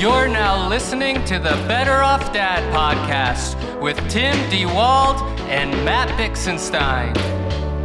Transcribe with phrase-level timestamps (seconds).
[0.00, 7.12] You're now listening to the Better Off Dad podcast with Tim DeWald and Matt Bixenstein.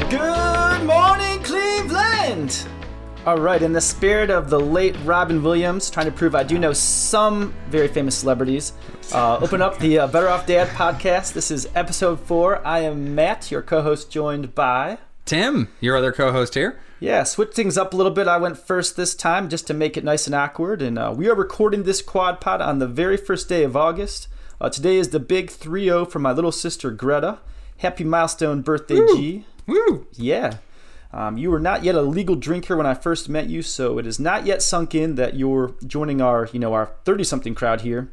[0.09, 2.69] Good morning, Cleveland!
[3.25, 6.57] All right, in the spirit of the late Robin Williams, trying to prove I do
[6.57, 8.71] know some very famous celebrities,
[9.11, 11.33] uh, open up the uh, Better Off Dad podcast.
[11.33, 12.65] This is episode four.
[12.65, 14.99] I am Matt, your co host, joined by.
[15.25, 16.79] Tim, your other co-host here.
[17.05, 18.27] Yeah, switch things up a little bit.
[18.27, 20.81] I went first this time just to make it nice and awkward.
[20.81, 24.27] And uh, we are recording this quad pod on the very first day of August.
[24.59, 27.37] Uh, today is the big 3 0 for my little sister Greta.
[27.77, 29.45] Happy milestone birthday, G.
[29.67, 30.07] Woo!
[30.13, 30.57] Yeah.
[31.13, 34.07] Um, you were not yet a legal drinker when I first met you, so it
[34.07, 38.11] is not yet sunk in that you're joining our, you know, our 30-something crowd here.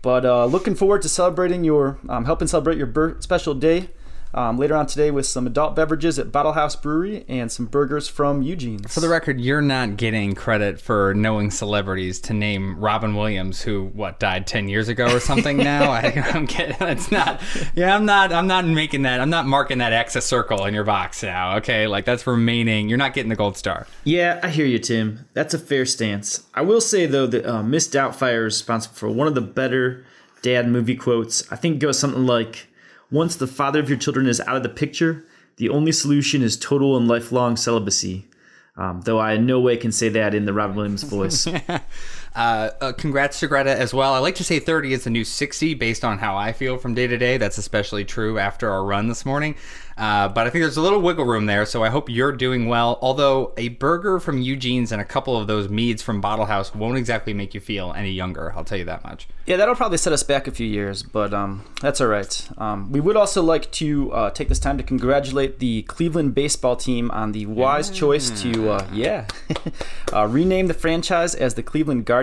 [0.00, 3.90] But uh, looking forward to celebrating your, um, helping celebrate your bir- special day
[4.34, 8.08] um, later on today with some adult beverages at Bottle House Brewery and some burgers
[8.08, 8.92] from Eugene's.
[8.92, 13.86] For the record, you're not getting credit for knowing celebrities to name Robin Williams, who
[13.94, 15.56] what died ten years ago or something.
[15.62, 16.80] now I don't get.
[16.80, 17.40] It's not.
[17.74, 18.32] Yeah, I'm not.
[18.32, 19.20] I'm not making that.
[19.20, 21.56] I'm not marking that X a circle in your box now.
[21.56, 22.88] Okay, like that's remaining.
[22.88, 23.86] You're not getting the gold star.
[24.04, 25.28] Yeah, I hear you, Tim.
[25.34, 26.44] That's a fair stance.
[26.54, 30.04] I will say though that uh, Miss Doubtfire is responsible for one of the better
[30.42, 31.50] dad movie quotes.
[31.52, 32.68] I think it goes something like.
[33.12, 35.24] Once the father of your children is out of the picture,
[35.56, 38.26] the only solution is total and lifelong celibacy.
[38.74, 41.46] Um, though I in no way can say that in the Robin Williams voice.
[42.34, 44.14] Uh, uh, congrats to Greta as well.
[44.14, 46.94] I like to say 30 is the new 60 based on how I feel from
[46.94, 47.36] day to day.
[47.36, 49.54] That's especially true after our run this morning.
[49.96, 52.66] Uh, but I think there's a little wiggle room there, so I hope you're doing
[52.66, 52.98] well.
[53.02, 56.96] Although a burger from Eugene's and a couple of those meads from Bottle House won't
[56.96, 59.28] exactly make you feel any younger, I'll tell you that much.
[59.44, 62.48] Yeah, that'll probably set us back a few years, but um, that's all right.
[62.56, 66.76] Um, we would also like to uh, take this time to congratulate the Cleveland baseball
[66.76, 69.26] team on the wise choice to, uh, yeah,
[70.12, 72.21] uh, rename the franchise as the Cleveland Guardians.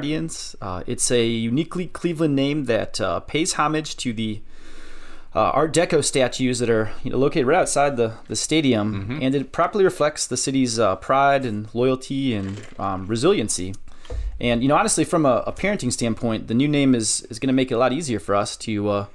[0.62, 4.42] Uh, it's a uniquely Cleveland name that uh, pays homage to the
[5.36, 9.36] uh, Art Deco statues that are you know, located right outside the, the stadium, and
[9.36, 13.76] it properly reflects the city's uh, pride and loyalty and um, resiliency.
[14.40, 17.48] And you know, honestly, from a, a parenting standpoint, the new name is is going
[17.50, 19.06] to make it a lot easier for us to uh,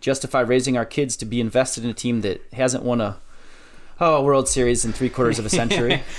[0.00, 3.16] justify raising our kids to be invested in a team that hasn't won a
[4.00, 6.02] oh a World Series in three quarters of a century.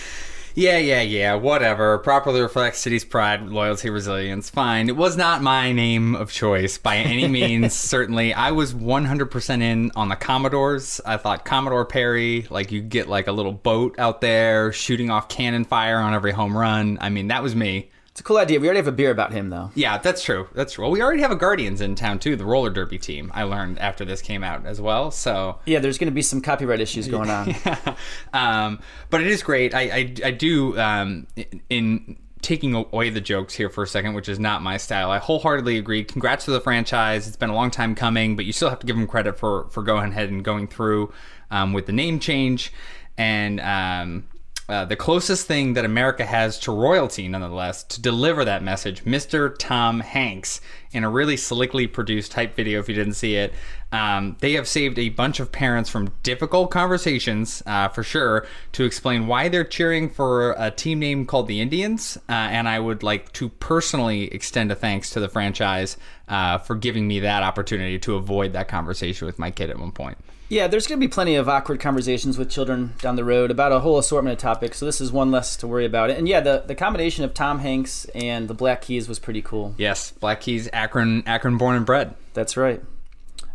[0.56, 1.98] Yeah, yeah, yeah, whatever.
[1.98, 4.52] Properly reflects city's pride, loyalty, resilience.
[4.52, 4.88] Fine.
[4.88, 8.36] It was not my name of choice by any means, certainly.
[8.36, 11.02] I was 100% in on the Commodores.
[11.06, 15.28] I thought Commodore Perry, like you get like a little boat out there shooting off
[15.28, 17.00] cannon fire on every home run.
[17.02, 17.90] I mean, that was me.
[18.14, 18.60] It's a cool idea.
[18.60, 19.72] We already have a beer about him, though.
[19.74, 20.48] Yeah, that's true.
[20.54, 20.84] That's true.
[20.84, 23.32] Well, we already have a Guardians in town too, the roller derby team.
[23.34, 25.10] I learned after this came out as well.
[25.10, 27.56] So Yeah, there's going to be some copyright issues going on.
[28.34, 28.80] um,
[29.10, 29.74] but it is great.
[29.74, 34.14] I I, I do um, in- in taking away the jokes here for a second,
[34.14, 35.10] which is not my style.
[35.10, 36.04] I wholeheartedly agree.
[36.04, 37.28] Congrats to the franchise.
[37.28, 39.70] It's been a long time coming, but you still have to give them credit for
[39.72, 41.12] for going ahead and going through
[41.50, 42.72] um, with the name change
[43.18, 43.60] and.
[43.60, 44.28] Um,
[44.70, 49.54] uh, the closest thing that America has to royalty, nonetheless, to deliver that message, Mr.
[49.58, 50.62] Tom Hanks,
[50.94, 52.80] in a really slickly produced type video.
[52.80, 53.54] If you didn't see it,
[53.92, 58.86] um, they have saved a bunch of parents from difficult conversations, uh, for sure, to
[58.86, 62.18] explain why they're cheering for a team name called the Indians.
[62.30, 65.98] Uh, and I would like to personally extend a thanks to the franchise
[66.30, 69.92] uh, for giving me that opportunity to avoid that conversation with my kid at one
[69.92, 70.18] point.
[70.54, 73.72] Yeah, there's going to be plenty of awkward conversations with children down the road about
[73.72, 76.12] a whole assortment of topics, so this is one less to worry about.
[76.12, 79.74] And yeah, the, the combination of Tom Hanks and the Black Keys was pretty cool.
[79.80, 82.14] Yes, Black Keys, Akron, Akron born and bred.
[82.36, 82.84] That's right.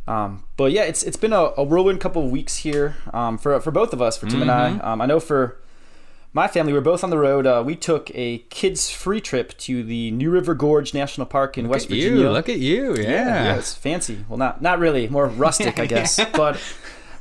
[0.08, 3.60] Um, but yeah, it's it's been a, a whirlwind couple of weeks here um, for
[3.60, 4.78] for both of us, for Tim and I.
[4.78, 5.60] Um, I know for
[6.38, 7.49] my family, we're both on the road.
[7.49, 11.69] Uh, we took a kids free trip to the New River Gorge National Park in
[11.69, 12.21] West Look at Virginia.
[12.21, 13.03] you, look at you, yeah.
[13.44, 14.25] yeah, it's fancy.
[14.28, 16.25] Well, not not really, more rustic, I guess.
[16.32, 16.60] But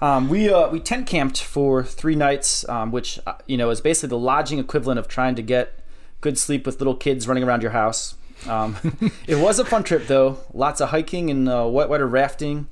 [0.02, 3.82] um, we uh, we tent camped for three nights, um, which uh, you know is
[3.82, 5.80] basically the lodging equivalent of trying to get
[6.22, 8.14] good sleep with little kids running around your house.
[8.48, 8.78] Um,
[9.28, 10.38] it was a fun trip though.
[10.54, 12.68] Lots of hiking and uh, whitewater rafting,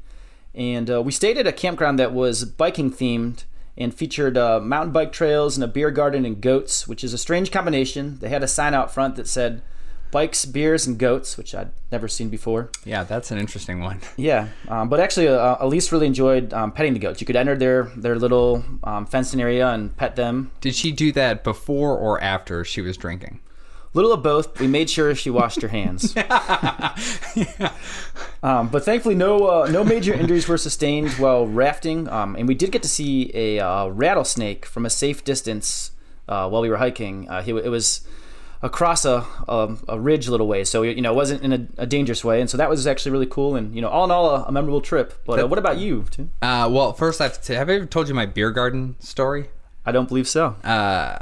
[0.54, 3.46] and uh, we stayed at a campground that was biking themed
[3.78, 7.18] and featured uh, mountain bike trails and a beer garden and goats, which is a
[7.18, 8.20] strange combination.
[8.20, 9.62] They had a sign out front that said
[10.12, 12.70] bikes, beers, and goats, which I'd never seen before.
[12.86, 14.00] Yeah, that's an interesting one.
[14.18, 17.20] Yeah, um, but actually, uh, Elise really enjoyed um, petting the goats.
[17.20, 20.52] You could enter their their little um, fenced-in area and pet them.
[20.62, 23.42] Did she do that before or after she was drinking?
[23.96, 24.60] Little of both.
[24.60, 26.14] We made sure she washed her hands.
[28.44, 32.56] um, but thankfully, no uh, no major injuries were sustained while rafting, um, and we
[32.56, 35.92] did get to see a uh, rattlesnake from a safe distance
[36.28, 37.30] uh, while we were hiking.
[37.30, 38.06] Uh, he, it was
[38.62, 41.84] across a, a, a ridge a little way, so you know it wasn't in a,
[41.84, 44.12] a, dangerous way, and so that was actually really cool, and you know all in
[44.12, 45.14] all a, a memorable trip.
[45.26, 46.04] But uh, what about you?
[46.12, 46.32] Tim?
[46.42, 49.52] Uh, well, first I have to have I ever told you my beer garden story?
[49.86, 50.48] I don't believe so.
[50.64, 51.20] Uh,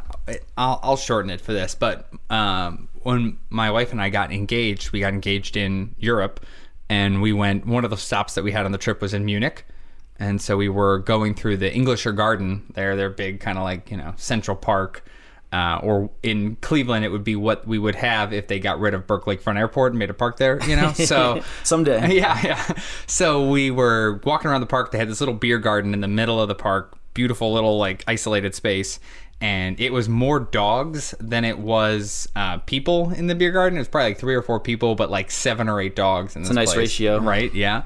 [0.58, 4.92] I'll, I'll shorten it for this, but um, when my wife and I got engaged,
[4.92, 6.40] we got engaged in Europe,
[6.90, 7.66] and we went.
[7.66, 9.66] One of the stops that we had on the trip was in Munich,
[10.18, 12.64] and so we were going through the Englischer Garden.
[12.74, 15.06] There, they're big, kind of like you know Central Park.
[15.52, 18.96] Uh, or in Cleveland, it would be what we would have if they got rid
[18.96, 20.92] of Burke Lakefront Airport and made a park there, you know?
[20.96, 22.16] So someday.
[22.16, 22.80] Yeah, yeah.
[23.06, 24.92] So we were walking around the park.
[24.92, 28.04] They had this little beer garden in the middle of the park, beautiful little like
[28.08, 29.00] isolated space.
[29.42, 33.78] And it was more dogs than it was uh, people in the beer garden.
[33.78, 36.36] It was probably like three or four people, but like seven or eight dogs.
[36.36, 36.78] In it's a nice place.
[36.78, 37.54] ratio, right?
[37.54, 37.86] Yeah.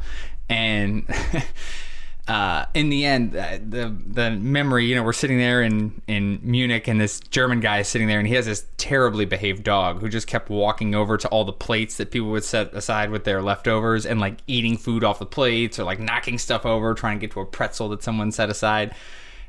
[0.49, 1.07] And
[2.27, 6.39] uh, in the end, uh, the the memory, you know, we're sitting there in in
[6.43, 10.01] Munich, and this German guy is sitting there, and he has this terribly behaved dog
[10.01, 13.23] who just kept walking over to all the plates that people would set aside with
[13.23, 17.17] their leftovers, and like eating food off the plates, or like knocking stuff over, trying
[17.17, 18.93] to get to a pretzel that someone set aside.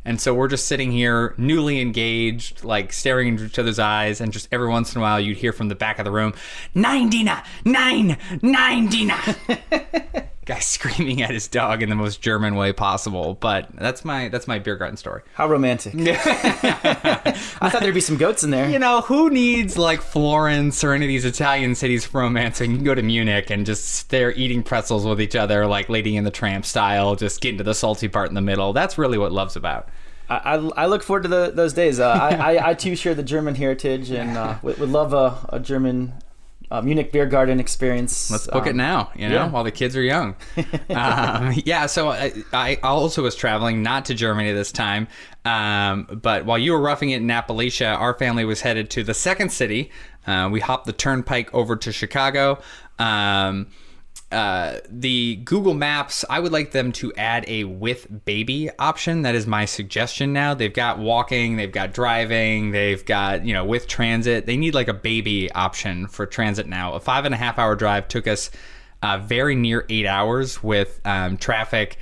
[0.05, 4.33] And so we're just sitting here, newly engaged, like staring into each other's eyes, and
[4.33, 6.33] just every once in a while you'd hear from the back of the room,
[6.75, 9.21] nine Dina, nine, nine Dina.
[10.49, 13.35] Guy screaming at his dog in the most German way possible.
[13.35, 15.21] But that's my that's my beer garden story.
[15.35, 15.95] How romantic.
[15.99, 18.69] I thought there'd be some goats in there.
[18.71, 22.63] You know, who needs like Florence or any of these Italian cities for romance?
[22.63, 25.91] And you can go to Munich and just they're eating pretzels with each other, like
[25.91, 28.73] Lady in the Tramp style, just getting to the salty part in the middle.
[28.73, 29.91] That's really what love's about.
[30.31, 32.01] I, I, look forward to the, those days.
[32.01, 35.39] Uh, I, I, I, too share the German heritage and uh, would, would love a,
[35.51, 36.13] a German
[36.71, 38.31] uh, Munich beer garden experience.
[38.31, 39.49] Let's book um, it now, you know, yeah.
[39.49, 40.37] while the kids are young.
[40.91, 45.09] um, yeah, so I, I, also was traveling, not to Germany this time,
[45.45, 49.15] um, but while you were roughing it in Appalachia, our family was headed to the
[49.15, 49.91] second city.
[50.27, 52.61] Uh, we hopped the turnpike over to Chicago.
[52.99, 53.69] Um,
[54.31, 59.23] uh, the Google Maps, I would like them to add a with baby option.
[59.23, 60.53] That is my suggestion now.
[60.53, 64.45] They've got walking, they've got driving, they've got, you know, with transit.
[64.45, 66.93] They need like a baby option for transit now.
[66.93, 68.51] A five and a half hour drive took us
[69.03, 71.97] uh, very near eight hours with um, traffic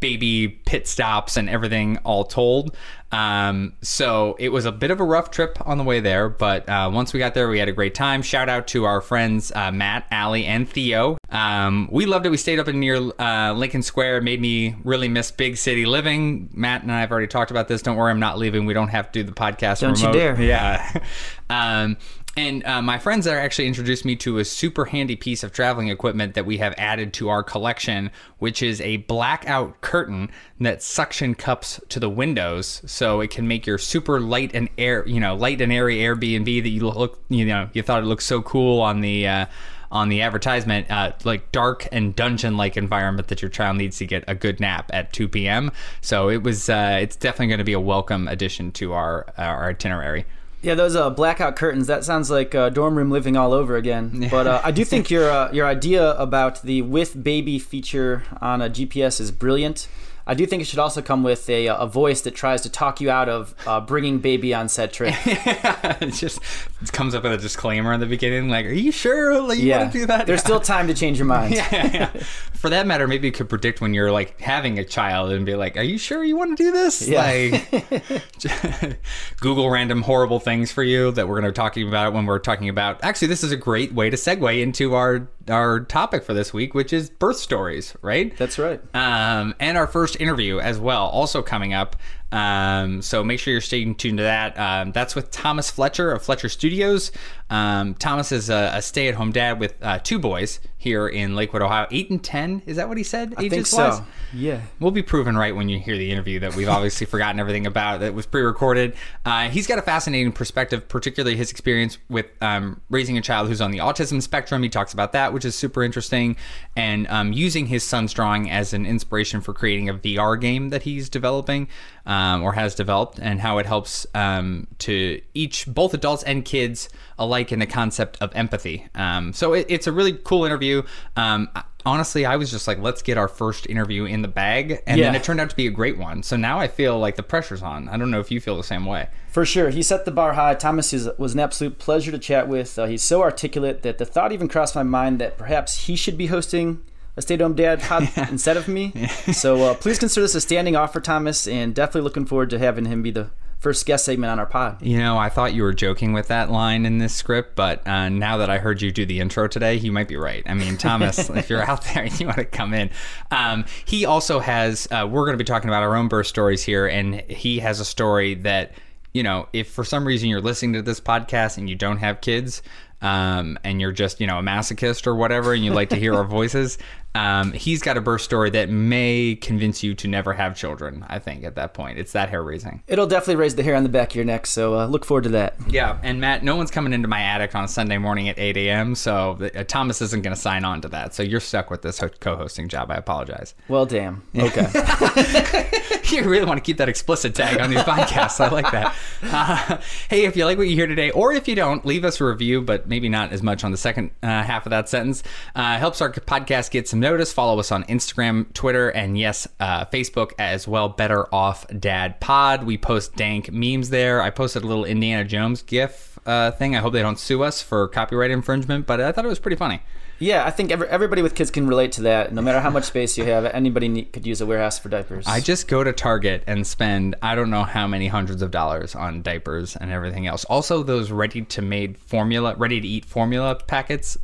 [0.00, 2.76] baby pit stops and everything all told.
[3.10, 6.68] Um, so it was a bit of a rough trip on the way there, but
[6.68, 8.22] uh, once we got there, we had a great time.
[8.22, 11.16] Shout out to our friends uh, Matt, Allie, and Theo.
[11.30, 12.30] Um, we loved it.
[12.30, 14.18] We stayed up in near uh, Lincoln Square.
[14.18, 16.50] It made me really miss big city living.
[16.52, 17.82] Matt and I have already talked about this.
[17.82, 18.66] Don't worry, I'm not leaving.
[18.66, 19.80] We don't have to do the podcast.
[19.80, 20.14] Don't remote.
[20.14, 20.40] you dare.
[20.40, 21.00] Yeah.
[21.50, 21.96] um,
[22.38, 25.88] and uh, my friends there actually introduced me to a super handy piece of traveling
[25.88, 30.30] equipment that we have added to our collection, which is a blackout curtain
[30.60, 35.04] that suction cups to the windows, so it can make your super light and air,
[35.08, 38.22] you know, light and airy Airbnb that you look, you know, you thought it looked
[38.22, 39.26] so cool on the.
[39.26, 39.46] Uh,
[39.90, 44.22] on the advertisement, uh, like dark and dungeon-like environment that your child needs to get
[44.28, 45.72] a good nap at 2 p.m.
[46.02, 49.70] So it was, uh, it's definitely going to be a welcome addition to our our
[49.70, 50.26] itinerary.
[50.60, 51.86] Yeah, those uh, blackout curtains.
[51.86, 54.28] That sounds like uh, dorm room living all over again.
[54.30, 58.60] But uh, I do think your uh, your idea about the with baby feature on
[58.60, 59.88] a GPS is brilliant.
[60.28, 63.00] I do think it should also come with a, a voice that tries to talk
[63.00, 65.14] you out of uh, bringing baby on set trip.
[65.24, 66.38] it just
[66.82, 69.68] it comes up with a disclaimer in the beginning, like, "Are you sure like, you
[69.68, 69.78] yeah.
[69.78, 71.54] want to do that?" There's still time to change your mind.
[71.54, 72.06] yeah, yeah,
[72.52, 75.54] For that matter, maybe you could predict when you're like having a child and be
[75.54, 77.22] like, "Are you sure you want to do this?" Yeah.
[77.22, 78.98] Like,
[79.40, 82.38] Google random horrible things for you that we're going to be talking about when we're
[82.38, 83.02] talking about.
[83.02, 86.74] Actually, this is a great way to segue into our our topic for this week,
[86.74, 88.36] which is birth stories, right?
[88.36, 88.80] That's right.
[88.94, 91.96] Um, and our first interview as well, also coming up.
[92.30, 94.58] Um, so make sure you're staying tuned to that.
[94.58, 97.10] Um, that's with Thomas Fletcher of Fletcher Studios.
[97.50, 101.86] Um, Thomas is a, a stay-at-home dad with uh, two boys here in Lakewood, Ohio.
[101.90, 103.34] Eight and ten, is that what he said?
[103.38, 104.04] I think so.
[104.34, 107.66] Yeah, we'll be proven right when you hear the interview that we've obviously forgotten everything
[107.66, 108.94] about that was pre-recorded.
[109.24, 113.62] Uh, he's got a fascinating perspective, particularly his experience with um, raising a child who's
[113.62, 114.62] on the autism spectrum.
[114.62, 116.36] He talks about that, which is super interesting,
[116.76, 120.82] and um, using his son's drawing as an inspiration for creating a VR game that
[120.82, 121.66] he's developing
[122.08, 126.88] um, or has developed, and how it helps um, to each both adults and kids
[127.18, 128.88] alike in the concept of empathy.
[128.94, 130.82] Um, so it, it's a really cool interview.
[131.16, 131.50] Um,
[131.84, 135.06] honestly, I was just like, let's get our first interview in the bag, and yeah.
[135.06, 136.22] then it turned out to be a great one.
[136.22, 137.88] So now I feel like the pressure's on.
[137.90, 139.08] I don't know if you feel the same way.
[139.28, 140.54] For sure, he set the bar high.
[140.54, 142.78] Thomas is, was an absolute pleasure to chat with.
[142.78, 146.16] Uh, he's so articulate that the thought even crossed my mind that perhaps he should
[146.16, 146.82] be hosting
[147.18, 148.28] a stay home dad pod yeah.
[148.30, 148.92] instead of me.
[148.98, 149.06] Yeah.
[149.32, 152.84] So uh, please consider this a standing offer, Thomas, and definitely looking forward to having
[152.84, 154.82] him be the first guest segment on our pod.
[154.82, 158.08] You know, I thought you were joking with that line in this script, but uh,
[158.08, 160.42] now that I heard you do the intro today, you might be right.
[160.46, 162.90] I mean, Thomas, if you're out there and you want to come in,
[163.30, 164.88] um, he also has.
[164.90, 167.80] Uh, we're going to be talking about our own birth stories here, and he has
[167.80, 168.72] a story that
[169.12, 172.20] you know, if for some reason you're listening to this podcast and you don't have
[172.20, 172.62] kids,
[173.00, 176.14] um, and you're just you know a masochist or whatever, and you like to hear
[176.14, 176.78] our voices,
[177.14, 181.04] um, he's got a birth story that may convince you to never have children.
[181.08, 182.82] I think at that point, it's that hair raising.
[182.86, 185.24] It'll definitely raise the hair on the back of your neck, so uh, look forward
[185.24, 185.56] to that.
[185.68, 188.56] Yeah, and Matt, no one's coming into my attic on a Sunday morning at 8
[188.56, 191.14] a.m., so uh, Thomas isn't going to sign on to that.
[191.14, 192.90] So you're stuck with this co-hosting job.
[192.90, 193.54] I apologize.
[193.68, 194.22] Well, damn.
[194.36, 194.68] Okay.
[196.10, 198.40] you really want to keep that explicit tag on these podcasts.
[198.40, 198.94] I like that.
[199.22, 202.20] Uh, hey, if you like what you hear today, or if you don't, leave us
[202.20, 205.22] a review, but maybe not as much on the second uh, half of that sentence.
[205.54, 207.32] Uh, helps our podcast get some notice.
[207.32, 210.88] Follow us on Instagram, Twitter, and yes, uh, Facebook as well.
[210.88, 212.64] Better Off Dad Pod.
[212.64, 214.22] We post dank memes there.
[214.22, 216.76] I posted a little Indiana Jones GIF uh, thing.
[216.76, 219.56] I hope they don't sue us for copyright infringement, but I thought it was pretty
[219.56, 219.80] funny.
[220.20, 222.32] Yeah, I think every, everybody with kids can relate to that.
[222.32, 225.26] No matter how much space you have, anybody need, could use a warehouse for diapers.
[225.28, 228.96] I just go to Target and spend I don't know how many hundreds of dollars
[228.96, 230.44] on diapers and everything else.
[230.46, 234.18] Also, those ready to made formula, ready to eat formula packets,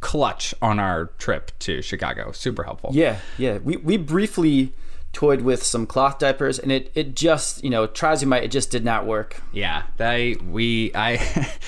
[0.00, 2.32] clutch on our trip to Chicago.
[2.32, 2.90] Super helpful.
[2.92, 3.58] Yeah, yeah.
[3.58, 4.72] We we briefly
[5.12, 8.44] toyed with some cloth diapers, and it it just you know try as you might,
[8.44, 9.42] it just did not work.
[9.52, 11.50] Yeah, they we I.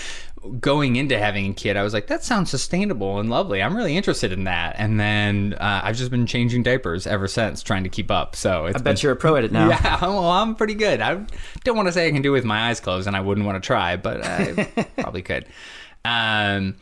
[0.60, 3.62] going into having a kid, I was like, that sounds sustainable and lovely.
[3.62, 4.76] I'm really interested in that.
[4.78, 8.36] And then uh, I've just been changing diapers ever since, trying to keep up.
[8.36, 9.68] So I bet been, you're a pro at it now.
[9.68, 11.00] Yeah, well, I'm pretty good.
[11.00, 11.26] I
[11.64, 13.46] don't want to say I can do it with my eyes closed, and I wouldn't
[13.46, 15.46] want to try, but I probably could.
[16.04, 16.76] Um,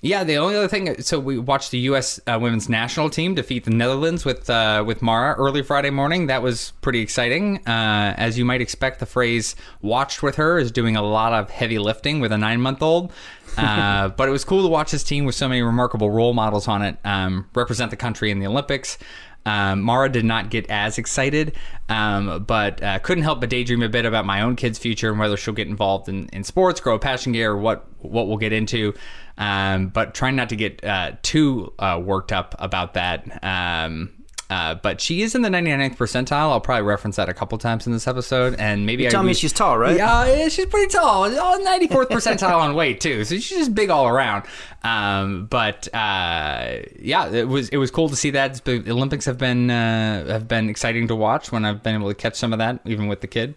[0.00, 1.02] yeah, the only other thing.
[1.02, 2.20] So we watched the U.S.
[2.26, 6.28] Uh, women's national team defeat the Netherlands with uh, with Mara early Friday morning.
[6.28, 7.66] That was pretty exciting.
[7.66, 11.50] Uh, as you might expect, the phrase "watched with her" is doing a lot of
[11.50, 13.12] heavy lifting with a nine month old.
[13.56, 16.68] Uh, but it was cool to watch this team with so many remarkable role models
[16.68, 18.98] on it um, represent the country in the Olympics.
[19.46, 21.54] Um, Mara did not get as excited,
[21.88, 25.18] um, but uh, couldn't help but daydream a bit about my own kid's future and
[25.18, 28.36] whether she'll get involved in, in sports, grow a passion gear, or what what we'll
[28.36, 28.94] get into.
[29.38, 33.42] Um, but trying not to get uh, too uh, worked up about that.
[33.42, 34.10] Um,
[34.50, 36.50] uh, but she is in the 99th percentile.
[36.50, 39.22] I'll probably reference that a couple times in this episode, and maybe you I tell
[39.22, 39.96] me she's tall, right?
[39.96, 41.28] Yeah, yeah, she's pretty tall.
[41.28, 44.44] 94th percentile on weight too, so she's just big all around.
[44.84, 48.64] Um, but uh, yeah, it was it was cool to see that.
[48.64, 52.14] The Olympics have been uh, have been exciting to watch when I've been able to
[52.14, 53.54] catch some of that, even with the kid.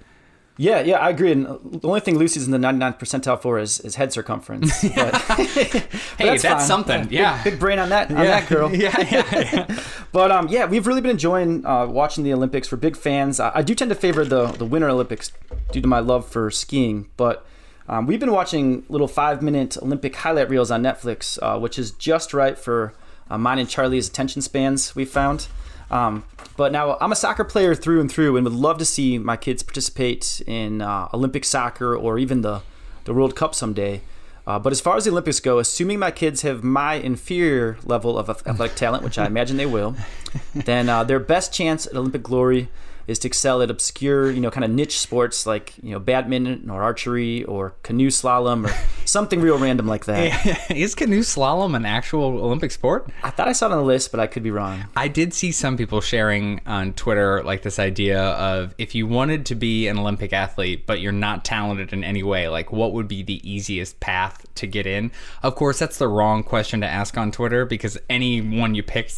[0.58, 1.31] Yeah, yeah, I agree.
[1.31, 4.84] And the only thing Lucy's in the 99th percentile for is, is head circumference.
[4.96, 7.08] But, hey, that's, that's something.
[7.10, 8.24] Yeah, big, big, brain on that on yeah.
[8.24, 8.74] that girl.
[8.75, 9.79] yeah, yeah, yeah.
[10.12, 12.72] but um, yeah, we've really been enjoying uh, watching the Olympics.
[12.72, 13.39] We're big fans.
[13.39, 15.31] I, I, do tend to favor the the Winter Olympics
[15.72, 17.46] due to my love for skiing, but.
[17.89, 21.91] Um, we've been watching little five minute Olympic highlight reels on Netflix, uh, which is
[21.91, 22.93] just right for
[23.29, 25.48] uh, mine and Charlie's attention spans, we found.
[25.91, 26.24] Um,
[26.57, 29.38] but now I'm a soccer player through and through, and would love to see my
[29.38, 32.62] kids participate in uh, Olympic soccer or even the
[33.03, 34.01] the World Cup someday.
[34.48, 38.17] Uh, but as far as the Olympics go, assuming my kids have my inferior level
[38.17, 39.95] of athletic talent, which I imagine they will,
[40.55, 42.69] then uh, their best chance at Olympic glory
[43.08, 46.70] is to excel at obscure, you know, kind of niche sports like, you know, badminton
[46.70, 48.74] or archery or canoe slalom or
[49.05, 50.72] something real random like that.
[50.72, 53.10] is canoe slalom an actual Olympic sport?
[53.24, 54.86] I thought I saw it on the list, but I could be wrong.
[54.96, 59.46] I did see some people sharing on Twitter like this idea of if you wanted
[59.48, 63.08] to be an Olympic athlete, but you're not talented in any way, like what would
[63.08, 65.12] be the easiest path to get in?
[65.43, 69.12] Of course, that's the wrong question to ask on Twitter because anyone you pick,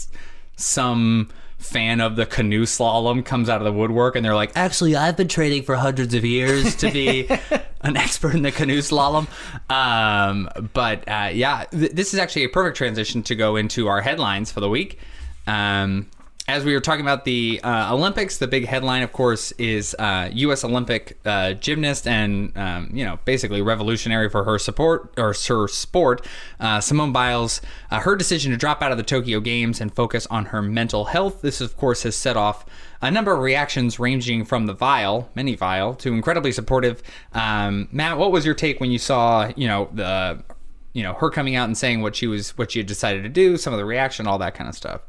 [0.55, 1.29] some
[1.63, 5.17] fan of the canoe slalom comes out of the woodwork and they're like, actually, I've
[5.17, 7.27] been training for hundreds of years to be
[7.81, 9.27] an expert in the canoe slalom.
[9.71, 14.01] Um, but uh, yeah, th- this is actually a perfect transition to go into our
[14.01, 14.99] headlines for the week.
[15.47, 16.07] Um,
[16.45, 20.29] as we were talking about the uh, Olympics, the big headline, of course, is uh,
[20.33, 20.65] U.S.
[20.65, 26.27] Olympic uh, gymnast and um, you know basically revolutionary for her support or her sport,
[26.59, 27.61] uh, Simone Biles.
[27.89, 31.05] Uh, her decision to drop out of the Tokyo Games and focus on her mental
[31.05, 31.41] health.
[31.41, 32.65] This, of course, has set off
[33.01, 37.01] a number of reactions ranging from the vile, many vile, to incredibly supportive.
[37.33, 40.43] Um, Matt, what was your take when you saw you know the
[40.91, 43.29] you know her coming out and saying what she was what she had decided to
[43.29, 45.03] do, some of the reaction, all that kind of stuff?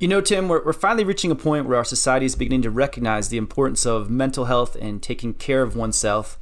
[0.00, 2.70] You know, Tim, we're, we're finally reaching a point where our society is beginning to
[2.70, 6.36] recognize the importance of mental health and taking care of oneself.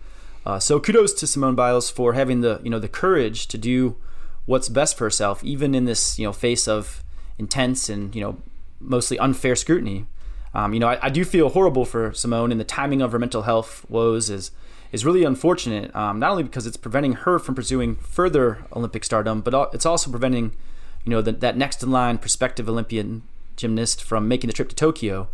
[0.47, 3.97] Uh, so kudos to Simone Biles for having the you know the courage to do
[4.47, 7.05] what's best for herself, even in this you know face of
[7.39, 8.39] intense and you know
[8.81, 10.07] mostly unfair scrutiny.
[10.55, 13.19] Um, you know, I, I, do feel horrible for Simone, and the timing of her
[13.19, 14.51] mental health woes is
[14.93, 15.95] is really unfortunate.
[15.95, 20.11] Um, not only because it's preventing her from pursuing further Olympic stardom, but it's also
[20.11, 20.57] preventing,
[21.05, 23.23] you know, the, that next in line prospective Olympian
[23.63, 25.29] gymnast from making the trip to Tokyo.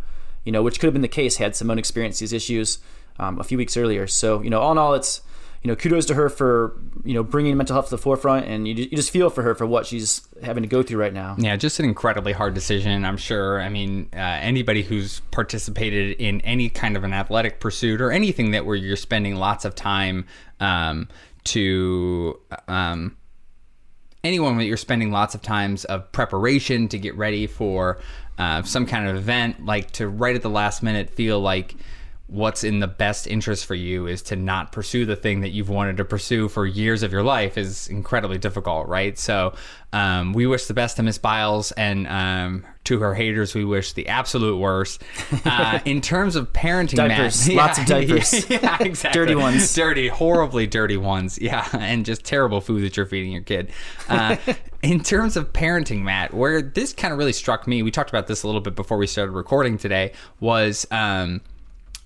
[0.45, 2.79] You know, which could have been the case had Simone experienced these issues
[3.19, 4.07] um, a few weeks earlier.
[4.07, 5.21] So, you know, all in all, it's
[5.61, 8.67] you know, kudos to her for you know bringing mental health to the forefront, and
[8.67, 11.35] you, you just feel for her for what she's having to go through right now.
[11.37, 13.61] Yeah, just an incredibly hard decision, I'm sure.
[13.61, 18.51] I mean, uh, anybody who's participated in any kind of an athletic pursuit or anything
[18.51, 20.25] that where you're spending lots of time
[20.61, 21.09] um,
[21.43, 23.17] to um,
[24.23, 27.99] anyone that you're spending lots of times of preparation to get ready for
[28.37, 31.75] uh, some kind of event, like to right at the last minute feel like
[32.29, 35.69] what's in the best interest for you is to not pursue the thing that you've
[35.69, 39.17] wanted to pursue for years of your life is incredibly difficult, right?
[39.17, 39.55] So
[39.93, 43.93] um, we wish the best to Miss Biles, and um, to her haters, we wish
[43.93, 45.01] the absolute worst.
[45.43, 47.47] Uh, in terms of parenting, Diapers.
[47.47, 48.47] Matt, Lots of diapers.
[48.47, 49.19] yeah, exactly.
[49.19, 49.73] Dirty ones.
[49.73, 51.39] dirty, horribly dirty ones.
[51.41, 53.71] Yeah, and just terrible food that you're feeding your kid.
[54.07, 54.35] Uh,
[54.83, 58.27] in terms of parenting, Matt, where this kind of really struck me, we talked about
[58.27, 60.85] this a little bit before we started recording today, was.
[60.91, 61.41] Um,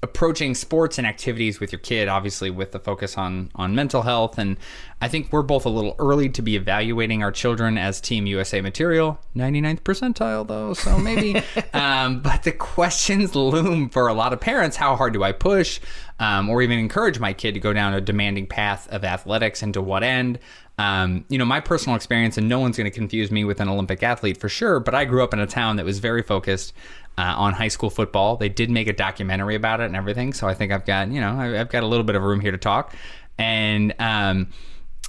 [0.04, 4.38] approaching sports and activities with your kid obviously with the focus on on mental health.
[4.38, 4.58] And
[5.02, 8.62] i think we're both a little early to be evaluating our children as team usa
[8.62, 9.20] material.
[9.36, 11.42] 99th percentile though so maybe.
[11.74, 14.78] Um, but the questions loom for a lot of parents.
[14.78, 15.80] How hard do i push
[16.20, 19.74] um, or even encourage my kid to go down a demanding path of athletics and
[19.74, 20.40] to what end
[20.78, 23.70] um, you know, my personal experience, and no one's going to confuse me with an
[23.70, 26.74] Olympic athlete for sure, but I grew up in a town that was very focused
[27.18, 28.38] uh, on high school football.
[28.38, 31.22] They did make a documentary about it and everything, so I think I've got, you
[31.22, 32.96] know, I've got a little bit of room here to talk.
[33.38, 34.50] And um,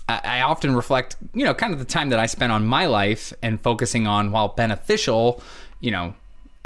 [0.08, 2.86] I, I often reflect, you know, kind of the time that I spent on my
[2.86, 5.42] life and focusing on, while beneficial,
[5.80, 6.14] you know,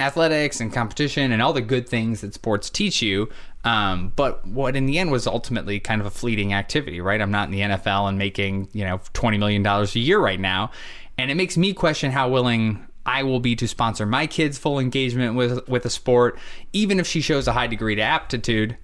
[0.01, 3.29] athletics and competition and all the good things that sports teach you.
[3.63, 7.21] Um, but what in the end was ultimately kind of a fleeting activity, right?
[7.21, 10.71] I'm not in the NFL and making, you know, $20 million a year right now.
[11.17, 14.79] And it makes me question how willing I will be to sponsor my kids' full
[14.79, 16.39] engagement with, with a sport,
[16.71, 18.77] even if she shows a high degree to aptitude.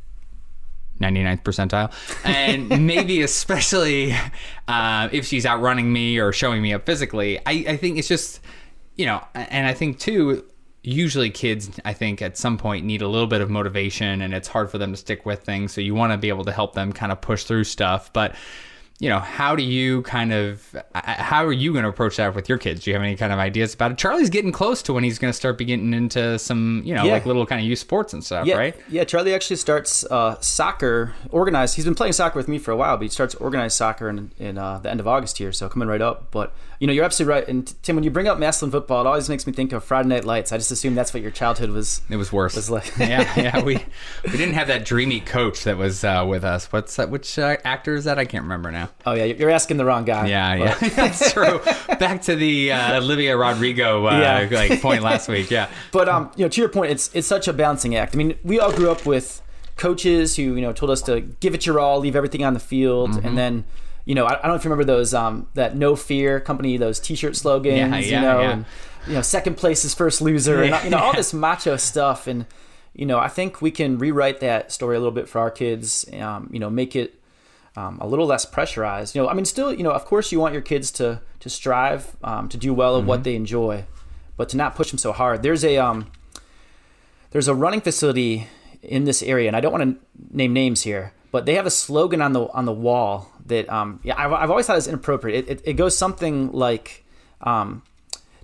[1.01, 1.91] 99th percentile
[2.23, 4.15] and maybe especially
[4.69, 8.39] uh, if she's outrunning me or showing me up physically I, I think it's just
[8.95, 10.45] you know and i think too
[10.85, 14.47] usually kids i think at some point need a little bit of motivation and it's
[14.47, 16.73] hard for them to stick with things so you want to be able to help
[16.73, 18.35] them kind of push through stuff but
[18.97, 22.47] you know how do you kind of how are you going to approach that with
[22.47, 24.93] your kids do you have any kind of ideas about it charlie's getting close to
[24.93, 27.11] when he's going to start getting into some you know Yeah.
[27.11, 29.03] like little kind of youth sports and stuff Yeah, right yeah.
[29.03, 31.75] Charlie actually starts uh, soccer organized.
[31.75, 34.31] He's been playing soccer with me for a while, but he starts organized soccer in,
[34.39, 36.31] in uh, the end of August here, so coming right up.
[36.31, 37.47] But you know, you're absolutely right.
[37.47, 40.09] And Tim, when you bring up Massillon football, it always makes me think of Friday
[40.09, 40.51] Night Lights.
[40.51, 42.01] I just assume that's what your childhood was.
[42.09, 42.55] It was worse.
[42.55, 43.61] Was like- yeah, yeah.
[43.63, 43.75] We
[44.25, 46.65] we didn't have that dreamy coach that was uh, with us.
[46.71, 47.09] What's that?
[47.09, 48.19] Which uh, actor is that?
[48.19, 48.89] I can't remember now.
[49.05, 50.27] Oh yeah, you're asking the wrong guy.
[50.27, 51.59] Yeah, yeah, that's true.
[51.99, 54.47] Back to the uh, Olivia Rodrigo uh, Yeah.
[54.51, 55.49] like point last week.
[55.51, 58.15] Yeah, But um, you know, to your point, it's it's such a balancing act.
[58.15, 59.41] I mean, we all grew up with
[59.77, 62.59] coaches who you know told us to give it your all, leave everything on the
[62.59, 63.27] field, Mm-hmm.
[63.27, 63.63] and then
[64.05, 66.77] you know, I, I don't know if you remember those um that no fear company
[66.77, 68.51] those T-shirt slogans, Yeah, you yeah, know, yeah.
[68.51, 68.65] and
[69.07, 72.45] you know, second place is first loser, and you know all this macho stuff, and
[72.93, 76.05] you know, I think we can rewrite that story a little bit for our kids,
[76.19, 77.19] um, you know, make it.
[77.77, 79.27] Um, a little less pressurized, you know.
[79.27, 82.47] I mean, still, you know, of course, you want your kids to to strive, um,
[82.47, 83.07] to do well at Mm-hmm.
[83.09, 83.83] what they enjoy,
[84.37, 85.43] but to not push them so hard.
[85.43, 86.09] There's a um,
[87.31, 88.47] there's a running facility
[88.81, 91.69] in this area, and I don't want to name names here, but they have a
[91.69, 95.45] slogan on the on the wall that um, yeah, I've, I've always thought is inappropriate.
[95.45, 97.05] It, it, it goes something like,
[97.41, 97.83] um,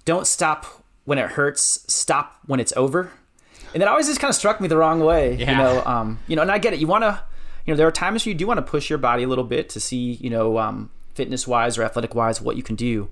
[0.06, 0.66] "Don't stop
[1.06, 3.12] when it hurts, stop when it's over,"
[3.74, 5.36] and that always just kind of struck me the wrong way.
[5.36, 5.52] Yeah.
[5.52, 6.80] You know, um, you know, and I get it.
[6.80, 7.22] You want to,
[7.66, 9.44] you know, there are times where you do want to push your body a little
[9.44, 13.10] bit to see, you know, um, fitness wise or athletic wise what you can do.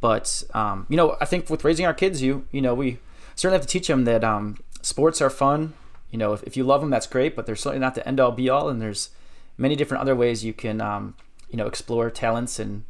[0.00, 2.98] But um, you know, I think with raising our kids, you you know, we
[3.34, 5.74] certainly have to teach them that um, sports are fun.
[6.10, 8.20] You know, if, if you love them, that's great, but they're certainly not the end
[8.20, 8.68] all be all.
[8.68, 9.10] And there's
[9.56, 11.14] many different other ways you can, um,
[11.54, 12.82] you know, explore talents and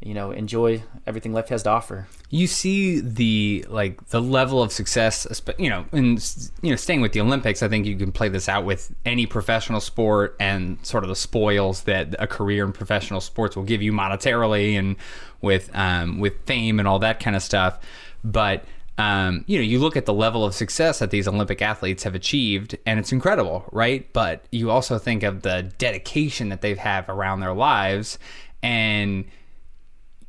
[0.00, 2.08] you know enjoy everything life has to offer.
[2.30, 5.24] you see the like the level of success
[5.56, 8.48] you know and you know staying with the olympics i think you can play this
[8.48, 13.20] out with any professional sport and sort of the spoils that a career in professional
[13.20, 14.94] sports will give you monetarily and
[15.40, 17.80] with um, with fame and all that kind of stuff
[18.22, 18.64] but
[18.98, 22.14] um, you know, you look at the level of success that these Olympic athletes have
[22.14, 24.12] achieved, and it's incredible, right?
[24.12, 28.18] But you also think of the dedication that they've have around their lives,
[28.62, 29.24] and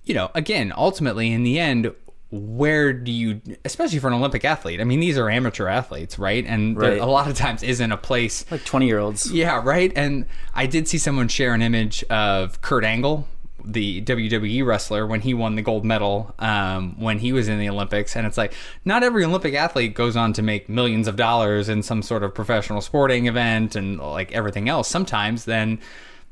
[0.04, 1.92] you know, again, ultimately, in the end,
[2.32, 4.80] where do you, especially for an Olympic athlete?
[4.80, 6.46] I mean, these are amateur athletes, right?
[6.48, 7.02] And there Right.
[7.02, 9.32] a lot of times isn't a place Like 20 year olds.
[9.32, 9.92] yeah, right.
[9.96, 13.28] And I did see someone share an image of Kurt Angle,
[13.64, 17.70] the WWE wrestler, when he won the gold medal um, when he was in the
[17.70, 18.16] Olympics.
[18.16, 18.54] And it's like,
[18.86, 22.34] not every Olympic athlete goes on to make millions of dollars in some sort of
[22.34, 24.88] professional sporting event and like everything else.
[24.88, 25.80] Sometimes then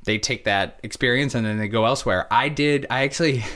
[0.04, 2.28] they take that experience and then they go elsewhere.
[2.32, 3.44] I did, I actually.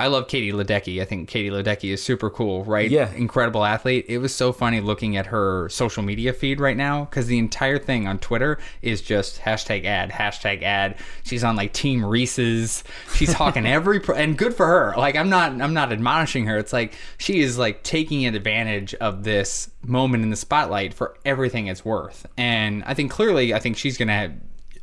[0.00, 1.02] I love Katie Ledecky.
[1.02, 2.90] I think Katie Ledecky is super cool, right?
[2.90, 3.12] Yeah.
[3.12, 4.06] Incredible athlete.
[4.08, 7.78] It was so funny looking at her social media feed right now because the entire
[7.78, 10.96] thing on Twitter is just hashtag ad, hashtag ad.
[11.22, 12.82] She's on like Team Reese's.
[13.14, 14.94] She's hawking every pro- and good for her.
[14.96, 16.56] Like I'm not I'm not admonishing her.
[16.56, 21.66] It's like she is like taking advantage of this moment in the spotlight for everything
[21.66, 22.26] it's worth.
[22.38, 24.32] And I think clearly I think she's gonna have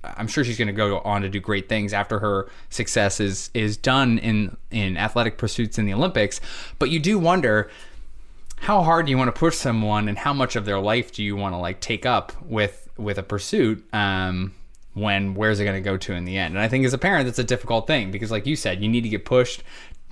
[0.04, 3.50] I'm sure she's going to go on to do great things after her success is
[3.54, 6.40] is done in in athletic pursuits in the Olympics.
[6.80, 7.70] But you do wonder
[8.58, 11.24] how hard do you want to push someone, and how much of their life do
[11.24, 13.84] you want to like take up with with a pursuit?
[13.94, 14.54] Um,
[14.94, 16.56] when where's it going to go to in the end?
[16.56, 18.90] And I think as a parent, that's a difficult thing because, like you said, you
[18.90, 19.64] need to get pushed.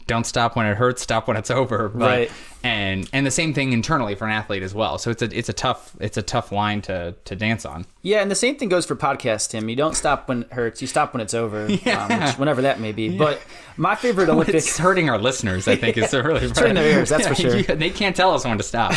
[0.08, 1.02] Don't stop when it hurts.
[1.02, 1.90] Stop when it's over.
[1.90, 2.32] But, Right.
[2.64, 4.98] And and the same thing internally for an athlete as well.
[4.98, 7.86] So it's a it's a tough it's a tough line to to dance on.
[8.02, 9.70] Yeah, and the same thing goes for podcast Tim.
[9.70, 10.82] You don't stop when it hurts.
[10.82, 13.16] You stop when it's over, um, which, whenever that may be.
[13.20, 13.40] But
[13.78, 14.56] my favorite Olympic.
[14.56, 15.96] It's hurting our listeners, I think.
[16.06, 17.56] It's really hurting their ears, that's for sure.
[17.58, 18.94] Yeah, they can't tell us when to stop.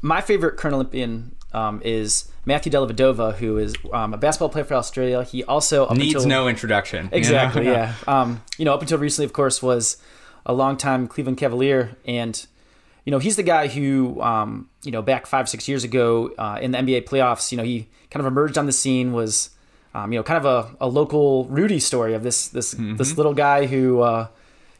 [0.00, 4.74] my favorite current Olympian um, is Matthew Dellavedova, who is um, a basketball player for
[4.74, 5.22] Australia.
[5.22, 7.06] He also Needs until, no introduction.
[7.06, 7.16] you know?
[7.16, 7.66] Exactly.
[7.66, 7.94] Yeah.
[8.06, 9.96] Um, you know, up until recently, of course, was
[10.44, 12.46] a longtime Cleveland Cavalier, and
[13.04, 16.58] you know, he's the guy who, um, you know, back five six years ago uh,
[16.60, 19.50] in the NBA playoffs, you know, he kind of emerged on the scene was.
[19.94, 23.32] Um, you know, kind of a, a local Rudy story of this this this little
[23.32, 24.28] guy who, uh,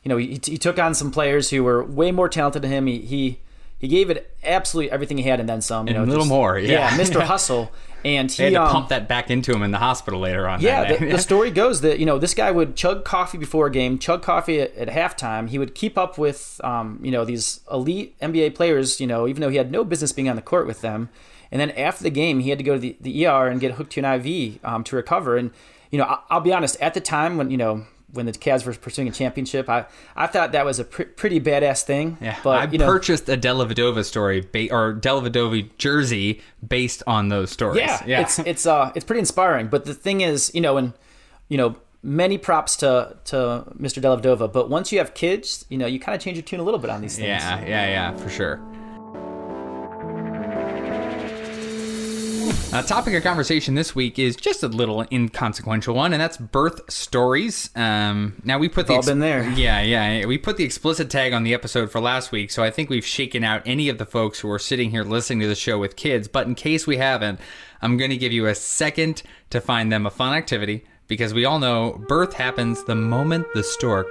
[0.02, 2.86] you know, he, he took on some players who were way more talented than him.
[2.86, 3.38] He he,
[3.78, 5.86] he gave it absolutely everything he had and then some.
[5.86, 6.90] You And know, a little more, yeah.
[6.96, 7.20] Mr.
[7.32, 7.70] Hustle,
[8.04, 10.48] and he They had to um, pump that back into him in the hospital later
[10.48, 10.60] on.
[10.60, 13.70] yeah, the, the story goes that you know this guy would chug coffee before a
[13.70, 15.48] game, chug coffee at, at halftime.
[15.48, 19.40] He would keep up with um, you know these elite NBA players, you know, even
[19.40, 21.08] though he had no business being on the court with them.
[21.52, 23.72] And then after the game, he had to go to the, the ER and get
[23.72, 25.36] hooked to an IV um, to recover.
[25.36, 25.50] And
[25.90, 28.64] you know, I, I'll be honest, at the time when you know when the Cavs
[28.64, 32.18] were pursuing a championship, I I thought that was a pr- pretty badass thing.
[32.20, 37.28] Yeah, but I you know, purchased a Dellavedova story ba- or Dellavedova jersey based on
[37.28, 37.80] those stories.
[37.80, 38.20] yeah, yeah.
[38.20, 39.68] it's it's uh it's pretty inspiring.
[39.68, 40.92] But the thing is, you know, and
[41.48, 44.00] you know, many props to to Mr.
[44.00, 44.52] Dellavedova.
[44.52, 46.80] But once you have kids, you know, you kind of change your tune a little
[46.80, 47.28] bit on these things.
[47.28, 48.60] yeah, yeah, yeah, for sure.
[52.72, 56.80] Uh, topic of conversation this week is just a little inconsequential one, and that's birth
[56.90, 57.70] stories.
[57.76, 59.48] Um, now we put the all been there.
[59.56, 60.26] Yeah, yeah.
[60.26, 63.06] We put the explicit tag on the episode for last week, so I think we've
[63.06, 65.96] shaken out any of the folks who are sitting here listening to the show with
[65.96, 66.26] kids.
[66.26, 67.40] But in case we haven't,
[67.80, 71.44] I'm going to give you a second to find them a fun activity because we
[71.44, 74.08] all know birth happens the moment the stork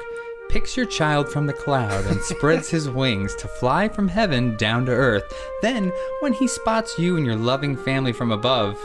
[0.50, 4.86] picks your child from the cloud and spreads his wings to fly from heaven down
[4.86, 5.24] to earth.
[5.62, 8.78] Then, when he spots you and your loving family from above,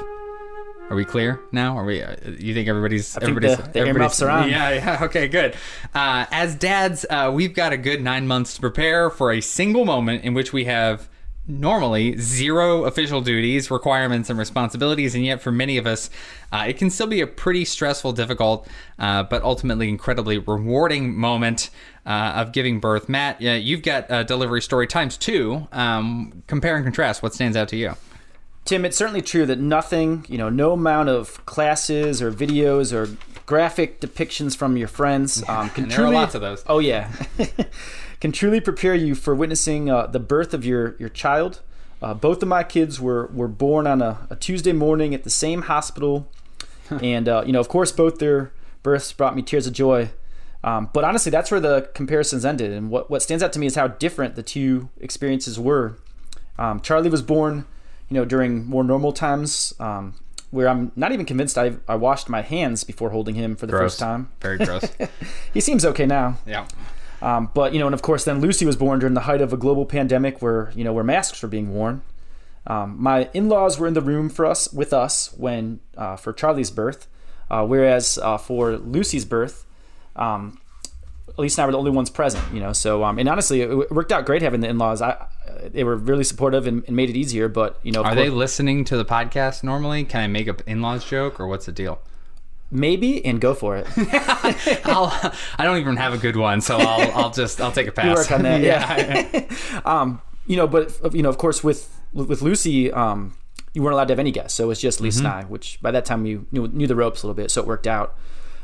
[0.91, 1.77] are we clear now?
[1.77, 2.03] Are we?
[2.03, 4.51] Uh, you think everybody's think everybody's the- the everybody's- earmuffs are on.
[4.51, 4.99] Yeah, yeah.
[5.05, 5.55] Okay, good.
[5.95, 9.85] Uh, as dads, uh, we've got a good nine months to prepare for a single
[9.85, 11.09] moment in which we have
[11.47, 16.11] normally zero official duties, requirements, and responsibilities, and yet for many of us,
[16.53, 21.71] uh, it can still be a pretty stressful, difficult, uh, but ultimately incredibly rewarding moment
[22.07, 23.09] uh, of giving birth.
[23.09, 25.67] Matt, yeah, you've got uh, delivery story times two.
[25.73, 27.23] Um, compare and contrast.
[27.23, 27.95] What stands out to you?
[28.65, 33.17] Tim, it's certainly true that nothing, you know, no amount of classes or videos or
[33.47, 36.63] graphic depictions from your friends um, can and there are lots of those.
[36.69, 37.11] Oh yeah,
[38.21, 41.61] can truly prepare you for witnessing uh, the birth of your your child.
[42.03, 45.31] Uh, both of my kids were were born on a, a Tuesday morning at the
[45.31, 46.29] same hospital,
[47.03, 48.53] and uh, you know, of course, both their
[48.83, 50.11] births brought me tears of joy.
[50.63, 52.73] Um, but honestly, that's where the comparisons ended.
[52.73, 55.97] And what what stands out to me is how different the two experiences were.
[56.59, 57.65] Um, Charlie was born,
[58.11, 60.15] you know, during more normal times, um,
[60.51, 63.73] where I'm not even convinced I I washed my hands before holding him for the
[63.73, 63.93] Gross.
[63.93, 64.31] first time.
[64.41, 64.85] Very gross.
[65.55, 66.39] He seems okay now.
[66.47, 66.67] yeah.
[67.23, 69.53] Um, but you know, and of course, then Lucy was born during the height of
[69.53, 72.03] a global pandemic, where you know where masks were being worn.
[72.67, 76.71] Um, my in-laws were in the room for us with us when uh, for Charlie's
[76.71, 77.07] birth,
[77.51, 79.67] uh, whereas uh, for Lucy's birth,
[80.17, 80.61] um,
[81.39, 82.45] Elise and I were the only ones present.
[82.55, 85.03] You know, so um, and honestly, it, it worked out great having the in-laws.
[85.03, 85.27] I,
[85.73, 87.49] they were really supportive and, and made it easier.
[87.49, 90.05] But you know, Are course- they listening to the podcast normally?
[90.05, 92.01] Can I make a in-laws joke or what's the deal?
[92.71, 93.87] Maybe, and go for it.
[94.87, 95.11] I'll,
[95.59, 98.17] I don't even have a good one, so I'll, I'll just I'll take a pass.
[98.17, 99.81] work on that, yeah.
[99.85, 103.37] um, you know, but you know, of course, with with Lucy, um,
[103.73, 105.43] you weren't allowed to have any guests, so it was just Lisa and I.
[105.45, 107.87] Which by that time you knew, knew the ropes a little bit, so it worked
[107.87, 108.15] out.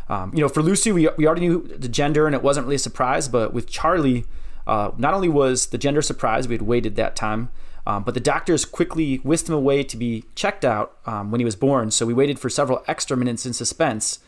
[0.09, 2.77] Um, you know, for Lucy, we we already knew the gender, and it wasn't really
[2.77, 3.29] a surprise.
[3.29, 4.25] But with Charlie,
[4.66, 7.51] uh, not only was the gender surprise, we had waited that time.
[7.87, 11.44] Um, but the doctors quickly whisked him away to be checked out um, when he
[11.44, 11.92] was born.
[11.92, 14.18] So we waited for several extra minutes in suspense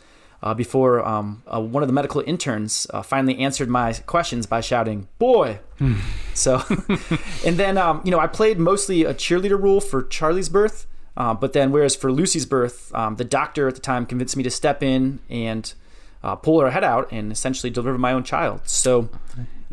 [0.41, 4.61] uh, before um, uh, one of the medical interns uh, finally answered my questions by
[4.61, 5.59] shouting, "Boy!"
[6.33, 6.63] so,
[7.45, 11.33] and then um, you know I played mostly a cheerleader role for Charlie's birth, uh,
[11.33, 14.51] but then whereas for Lucy's birth, um, the doctor at the time convinced me to
[14.51, 15.73] step in and
[16.23, 18.61] uh, pull her head out and essentially deliver my own child.
[18.65, 19.09] So.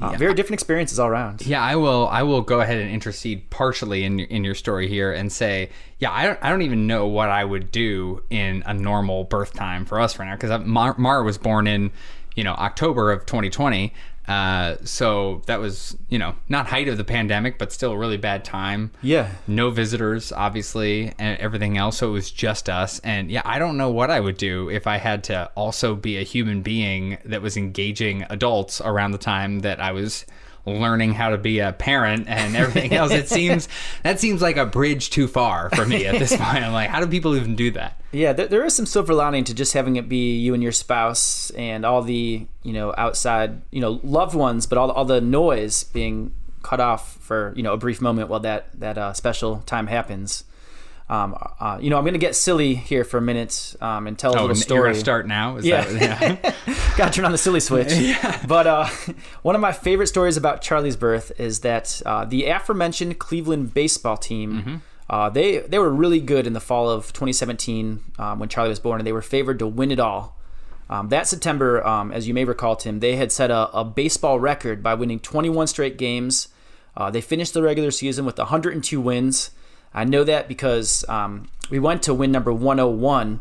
[0.00, 1.46] Uh, Very different experiences all around.
[1.46, 2.06] Yeah, I will.
[2.08, 5.70] I will go ahead and intercede partially in your, in your story here and say,
[5.98, 6.38] yeah, I don't.
[6.42, 10.18] I don't even know what I would do in a normal birth time for us
[10.18, 11.90] right now because Mar- Mara was born in,
[12.34, 13.94] you know, October of 2020.
[14.28, 18.16] Uh, so that was, you know, not height of the pandemic, but still a really
[18.16, 18.90] bad time.
[19.02, 19.30] Yeah.
[19.46, 21.98] No visitors, obviously, and everything else.
[21.98, 22.98] So it was just us.
[23.00, 26.18] And yeah, I don't know what I would do if I had to also be
[26.18, 30.26] a human being that was engaging adults around the time that I was
[30.66, 33.12] learning how to be a parent and everything else.
[33.12, 33.68] It seems
[34.02, 36.64] that seems like a bridge too far for me at this point.
[36.64, 38.00] I'm like, how do people even do that?
[38.12, 40.72] Yeah, there, there is some silver lining to just having it be you and your
[40.72, 45.20] spouse and all the you know outside you know loved ones, but all all the
[45.20, 49.58] noise being cut off for you know a brief moment while that that uh, special
[49.66, 50.44] time happens.
[51.08, 54.18] Um, uh, you know, I'm going to get silly here for a minute um, and
[54.18, 54.88] tell a Oh, little you're story.
[54.90, 55.56] gonna start now?
[55.56, 55.84] Is Yeah.
[55.84, 56.74] That, yeah.
[56.96, 57.92] Got to turn on the silly switch.
[57.92, 58.42] yeah.
[58.48, 58.86] But uh,
[59.42, 64.16] one of my favorite stories about Charlie's birth is that uh, the aforementioned Cleveland baseball
[64.16, 64.82] team.
[65.08, 68.80] Uh, they they were really good in the fall of 2017 um, when Charlie was
[68.80, 70.36] born, and they were favored to win it all.
[70.90, 74.40] Um, that September, um, as you may recall, Tim, they had set a, a baseball
[74.40, 76.48] record by winning 21 straight games.
[76.96, 79.50] Uh, they finished the regular season with 102 wins.
[79.94, 83.40] I know that because um, we went to win number 101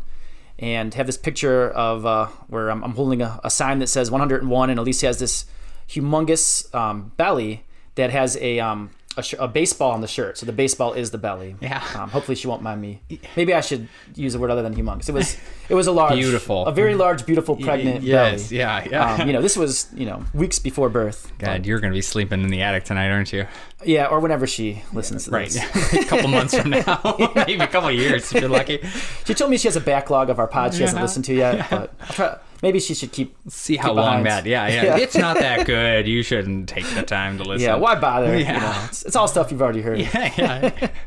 [0.58, 4.10] and have this picture of uh, where I'm, I'm holding a, a sign that says
[4.10, 5.44] 101, and Elise has this
[5.88, 10.38] humongous um, belly that has a um, a, sh- a baseball on the shirt.
[10.38, 11.56] So the baseball is the belly.
[11.60, 11.82] Yeah.
[11.94, 13.00] Um, hopefully she won't mind me.
[13.36, 15.08] Maybe I should use a word other than humongous.
[15.08, 15.36] It was
[15.68, 16.66] it was a large, Beautiful.
[16.66, 18.08] a very large, beautiful pregnant belly.
[18.08, 18.48] yes.
[18.50, 18.58] belly.
[18.58, 18.88] Yeah.
[18.90, 19.14] Yeah.
[19.14, 21.32] Um, you know, this was you know weeks before birth.
[21.38, 23.46] God, you're gonna be sleeping in the attic tonight, aren't you?
[23.84, 25.54] Yeah, or whenever she listens to Right.
[25.94, 28.80] a couple months from now, maybe a couple years if you're lucky.
[29.26, 31.68] She told me she has a backlog of our pods she hasn't listened to yet,
[31.70, 33.36] but I'll try, maybe she should keep.
[33.48, 34.26] See how keep long behind.
[34.26, 34.46] that.
[34.46, 34.96] Yeah, yeah, Yeah.
[34.98, 36.06] It's not that good.
[36.06, 37.66] You shouldn't take the time to listen.
[37.68, 38.36] Yeah, why bother?
[38.38, 38.54] Yeah.
[38.54, 40.00] You know, it's, it's all stuff you've already heard.
[40.00, 40.90] Yeah, yeah.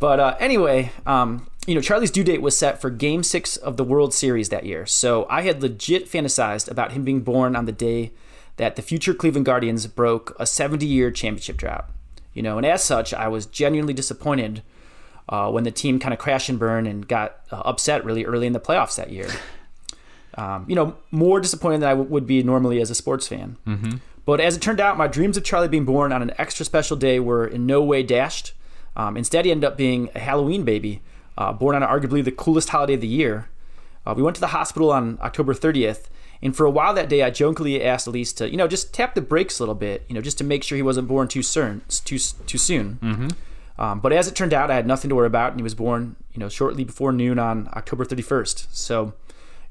[0.00, 3.76] But uh, anyway, um, you know, Charlie's due date was set for Game Six of
[3.76, 7.66] the World Series that year, so I had legit fantasized about him being born on
[7.66, 8.12] the day
[8.56, 11.90] that the future Cleveland Guardians broke a 70-year championship drought.
[12.32, 14.62] You know, and as such, I was genuinely disappointed
[15.28, 18.46] uh, when the team kind of crashed and burned and got uh, upset really early
[18.46, 19.28] in the playoffs that year.
[20.34, 23.56] Um, you know, more disappointed than I w- would be normally as a sports fan.
[23.66, 23.96] Mm-hmm.
[24.24, 26.96] But as it turned out, my dreams of Charlie being born on an extra special
[26.96, 28.52] day were in no way dashed.
[28.96, 31.02] Um, instead, he ended up being a Halloween baby,
[31.36, 33.48] uh, born on arguably the coolest holiday of the year.
[34.06, 36.08] Uh, we went to the hospital on October 30th,
[36.42, 39.14] and for a while that day, I jokingly asked Elise to, you know, just tap
[39.14, 41.42] the brakes a little bit, you know, just to make sure he wasn't born too
[41.42, 41.82] soon.
[41.88, 42.98] Too too soon.
[43.02, 43.28] Mm-hmm.
[43.80, 45.74] Um, but as it turned out, I had nothing to worry about, and he was
[45.74, 48.66] born, you know, shortly before noon on October 31st.
[48.70, 49.14] So,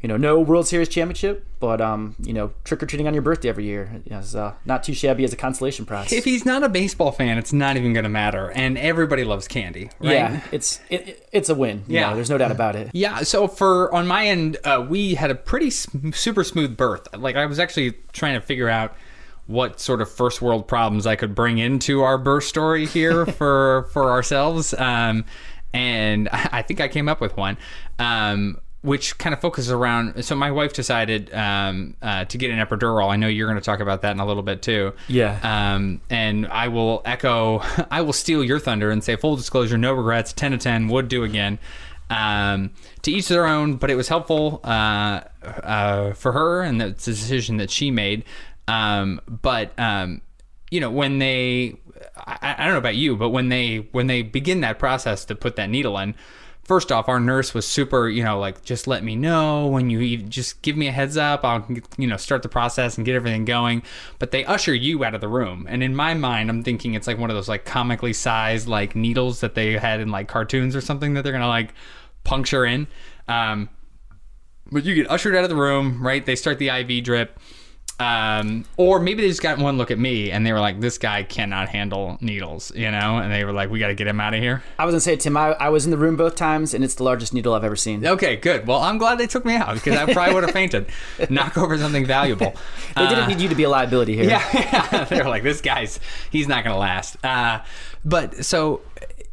[0.01, 3.21] you know, no World Series championship, but um, you know, trick or treating on your
[3.21, 6.13] birthday every year is uh, not too shabby as a consolation prize.
[6.13, 8.49] If he's not a baseball fan, it's not even going to matter.
[8.51, 10.11] And everybody loves candy, right?
[10.13, 11.83] Yeah, it's it, it's a win.
[11.87, 12.09] you Yeah.
[12.11, 12.91] know, there's no doubt about it.
[12.93, 17.07] Yeah, so for on my end, uh, we had a pretty sm- super smooth birth.
[17.17, 18.95] Like I was actually trying to figure out
[19.47, 23.89] what sort of first world problems I could bring into our birth story here for
[23.91, 25.25] for ourselves, um,
[25.73, 27.57] and I I think I came up with one.
[27.97, 30.23] Um, which kind of focuses around.
[30.23, 33.09] So my wife decided um, uh, to get an epidural.
[33.09, 34.93] I know you're going to talk about that in a little bit too.
[35.07, 35.39] Yeah.
[35.43, 37.59] Um, and I will echo,
[37.91, 41.09] I will steal your thunder and say full disclosure, no regrets, 10 to 10, would
[41.09, 41.59] do again.
[42.09, 42.71] Um,
[43.03, 47.11] to each their own, but it was helpful uh, uh, for her, and that's a
[47.11, 48.23] decision that she made.
[48.67, 50.21] Um, but um,
[50.71, 51.77] you know, when they,
[52.17, 55.35] I, I don't know about you, but when they when they begin that process to
[55.35, 56.15] put that needle in,
[56.69, 60.17] first off, our nurse was super, you know, like just let me know when you
[60.17, 61.43] just give me a heads up.
[61.43, 61.65] I'll,
[61.97, 63.81] you know, start the process and get everything going.
[64.19, 67.07] But they usher you out of the room, and in my mind, I'm thinking it's
[67.07, 70.75] like one of those like comically sized like needles that they had in like cartoons
[70.75, 71.73] or something that they're gonna like
[72.23, 72.85] puncture in.
[73.27, 73.69] Um,
[74.71, 76.23] but you get ushered out of the room, right?
[76.23, 77.39] They start the IV drip.
[77.99, 80.97] Um, or maybe they just got one look at me and they were like, this
[80.97, 83.17] guy cannot handle needles, you know?
[83.17, 84.63] And they were like, we got to get him out of here.
[84.77, 86.95] I was gonna say, Tim, I, I was in the room both times, and it's
[86.95, 88.05] the largest needle I've ever seen.
[88.05, 88.65] Okay, good.
[88.65, 90.87] Well, I'm glad they took me out because I probably would have fainted.
[91.29, 92.53] Knock over something valuable.
[92.95, 94.29] They didn't need you to be a liability here.
[94.29, 95.03] Yeah, yeah.
[95.05, 95.99] they were like, this guy's,
[96.31, 97.17] he's not going to last.
[97.23, 97.59] Uh,
[98.05, 98.81] but so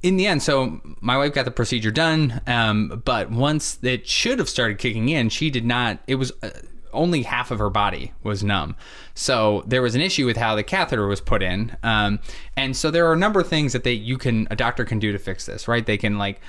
[0.02, 2.40] in the end, so my wife got the procedure done.
[2.46, 6.32] Um, but once it should have started kicking in, she did not, it was.
[6.42, 6.50] Uh,
[6.96, 8.74] only half of her body was numb.
[9.14, 11.76] So there was an issue with how the catheter was put in.
[11.82, 12.18] Um,
[12.56, 14.98] and so there are a number of things that they you can a doctor can
[14.98, 15.84] do to fix this, right?
[15.86, 16.40] They can like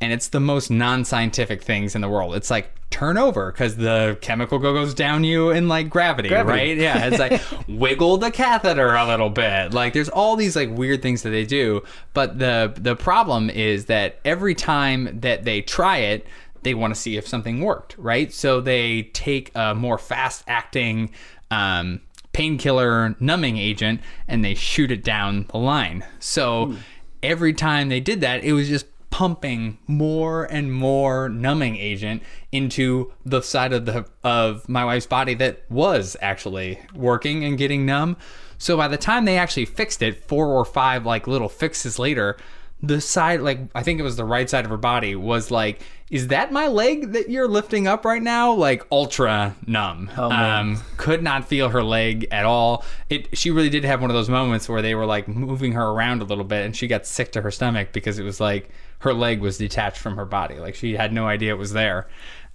[0.00, 2.34] and it's the most non-scientific things in the world.
[2.34, 6.58] It's like turn over because the chemical goes down you in like gravity, Gravity.
[6.58, 6.76] right?
[6.76, 9.72] Yeah, it's like wiggle the catheter a little bit.
[9.72, 13.86] Like there's all these like weird things that they do, but the the problem is
[13.86, 16.26] that every time that they try it,
[16.66, 18.32] they want to see if something worked, right?
[18.32, 21.12] So they take a more fast-acting
[21.52, 22.00] um,
[22.32, 26.04] painkiller numbing agent and they shoot it down the line.
[26.18, 26.74] So
[27.22, 33.12] every time they did that, it was just pumping more and more numbing agent into
[33.24, 38.16] the side of the of my wife's body that was actually working and getting numb.
[38.58, 42.36] So by the time they actually fixed it, four or five like little fixes later,
[42.82, 45.80] the side like I think it was the right side of her body was like,
[46.10, 48.52] is that my leg that you're lifting up right now?
[48.52, 50.10] Like ultra numb.
[50.16, 50.60] Oh, man.
[50.60, 52.84] Um, could not feel her leg at all.
[53.08, 55.84] It she really did have one of those moments where they were like moving her
[55.84, 58.70] around a little bit and she got sick to her stomach because it was like
[59.00, 60.56] her leg was detached from her body.
[60.56, 62.08] Like she had no idea it was there.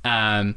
[0.04, 0.56] Um,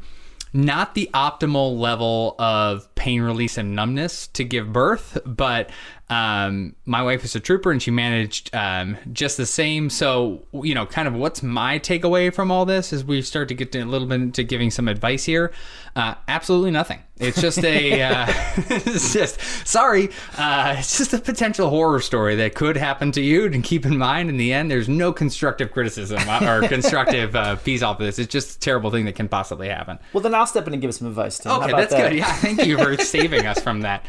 [0.53, 5.69] not the optimal level of pain release and numbness to give birth, but
[6.11, 9.89] um, my wife is a trooper and she managed um, just the same.
[9.89, 13.55] So, you know, kind of what's my takeaway from all this as we start to
[13.55, 15.53] get to a little bit into giving some advice here?
[15.97, 17.01] Uh, absolutely nothing.
[17.19, 22.55] It's just a, uh, it's just, sorry, uh, it's just a potential horror story that
[22.55, 23.47] could happen to you.
[23.47, 27.83] And keep in mind, in the end, there's no constructive criticism or constructive uh, piece
[27.83, 28.19] off of this.
[28.19, 29.99] It's just a terrible thing that can possibly happen.
[30.13, 31.53] Well, then I'll step in and give some advice, Tim.
[31.53, 32.11] Okay, that's that?
[32.11, 32.19] good.
[32.19, 34.05] Yeah, thank you for saving us from that.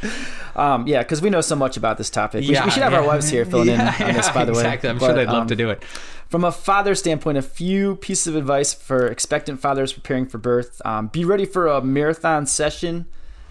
[0.55, 2.41] Um, yeah, because we know so much about this topic.
[2.41, 4.45] We, should, Yeah, we should have our wives here filling Yeah, in on this, by
[4.45, 4.59] the way.
[4.59, 4.89] Exactly.
[4.89, 5.83] I'm sure they'd love um, to do it.
[6.29, 10.81] From a father standpoint, a few pieces of advice for expectant fathers preparing for birth.
[10.83, 13.05] Um, be ready for a marathon session.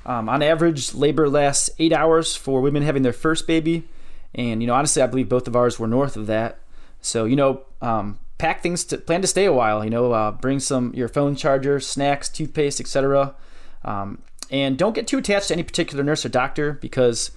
[0.06, 3.88] Um, on average, labor lasts eight hours for women having their first baby.
[4.34, 6.58] And, you know, honestly, I believe both of ours were north of that.
[7.00, 9.84] So, you know, um, pack things to plan to stay a while.
[9.84, 13.34] You know, uh, bring some your phone charger, snacks, toothpaste, etc.
[13.84, 14.18] Um,
[14.50, 17.30] and don't get too attached to any particular nurse or doctor because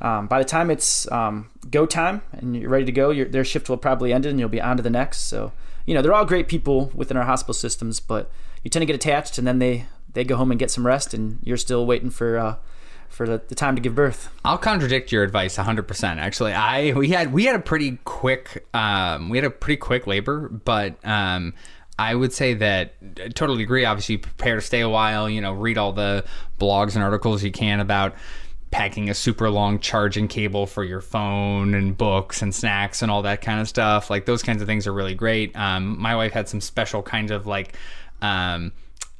[0.00, 3.44] um, by the time it's um, go time and you're ready to go, your, their
[3.44, 5.22] shift will probably end and you'll be on to the next.
[5.22, 5.52] So,
[5.86, 8.30] you know, they're all great people within our hospital systems, but
[8.62, 11.14] you tend to get attached and then they, they go home and get some rest
[11.14, 12.56] and you're still waiting for, uh,
[13.08, 14.28] for the, the time to give birth.
[14.44, 16.02] I'll contradict your advice 100%.
[16.16, 20.06] Actually, I we had we had a pretty quick um, we had a pretty quick
[20.06, 21.54] labor, but um,
[21.98, 23.84] I would say that I totally agree.
[23.84, 25.30] Obviously, prepare to stay a while.
[25.30, 26.24] You know, read all the
[26.58, 28.14] blogs and articles you can about
[28.74, 33.22] packing a super long charging cable for your phone and books and snacks and all
[33.22, 34.10] that kind of stuff.
[34.10, 35.54] Like those kinds of things are really great.
[35.56, 37.74] Um, my wife had some special kind of like.
[38.20, 38.72] Um,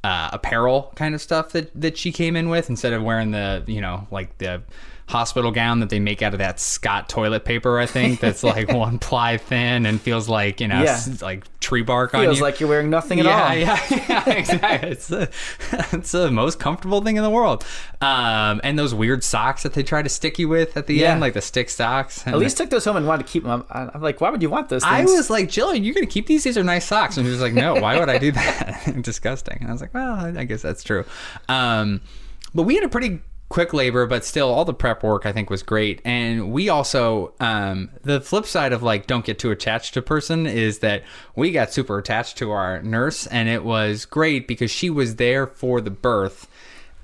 [0.03, 3.63] uh, apparel kind of stuff that that she came in with instead of wearing the
[3.65, 4.61] you know like the
[5.07, 8.71] hospital gown that they make out of that Scott toilet paper I think that's like
[8.73, 10.93] one ply thin and feels like you know Yeah.
[10.93, 12.27] s- like tree bark on you.
[12.29, 13.55] Feels like you're wearing nothing at yeah, all.
[13.55, 14.89] yeah, yeah, exactly.
[14.89, 15.29] It's the,
[15.93, 17.63] it's the most comfortable thing in the world.
[18.01, 21.11] Um, and those weird socks that they try to stick you with at the Yeah.
[21.11, 22.25] end, like the stick socks.
[22.27, 23.63] At least took those home and wanted to keep them.
[23.71, 26.27] I'm, I'm like, why would you want those I was like, Jillian, you're gonna keep
[26.27, 26.43] these?
[26.43, 27.17] These are nice socks.
[27.17, 29.01] And she was like, No, why would I do that?
[29.01, 29.57] Disgusting.
[29.61, 31.03] And I was like, Well, I- I guess that's true.
[31.49, 32.01] Um,
[32.53, 35.49] but we had a pretty quick labor, but still, all the prep work I think
[35.49, 36.01] was great.
[36.03, 40.03] And we also, um, the flip side of like, don't get too attached to a
[40.03, 41.03] person is that
[41.35, 45.47] we got super attached to our nurse, and it was great because she was there
[45.47, 46.47] for the birth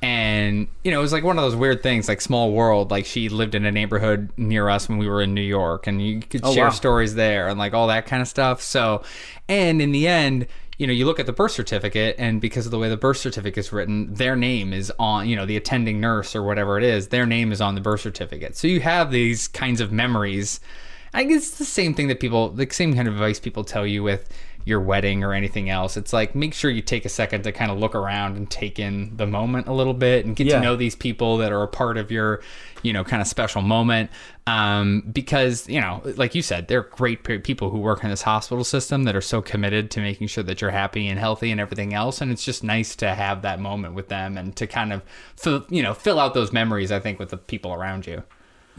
[0.03, 3.05] and you know it was like one of those weird things like small world like
[3.05, 6.19] she lived in a neighborhood near us when we were in new york and you
[6.21, 6.69] could Oh, share wow.
[6.71, 9.03] stories there and like all that kind of stuff so
[9.47, 10.47] and in the end
[10.81, 13.17] you know you look at the birth certificate and because of the way the birth
[13.17, 16.83] certificate is written their name is on you know the attending nurse or whatever it
[16.83, 18.55] is their name is on the birth certificate.
[18.57, 20.59] So you have these kinds of memories.
[21.13, 23.85] I guess it's the same thing that people, the same kind of advice people tell
[23.85, 24.29] you with
[24.65, 25.97] your wedding or anything else.
[25.97, 28.79] It's like make sure you take a second to kind of look around and take
[28.79, 30.55] in the moment a little bit and get Yeah.
[30.57, 32.41] to know these people that are a part of your,
[32.83, 34.09] you know, kind of special moment.
[34.47, 38.63] Um, because you know, like you said, they're great people who work in this hospital
[38.63, 41.93] system that are so committed to making sure that you're happy and healthy and everything
[41.93, 42.21] else.
[42.21, 45.03] And it's just nice to have that moment with them and to kind of,
[45.37, 46.91] fill, you know, fill out those memories.
[46.91, 48.23] I think with the people around you.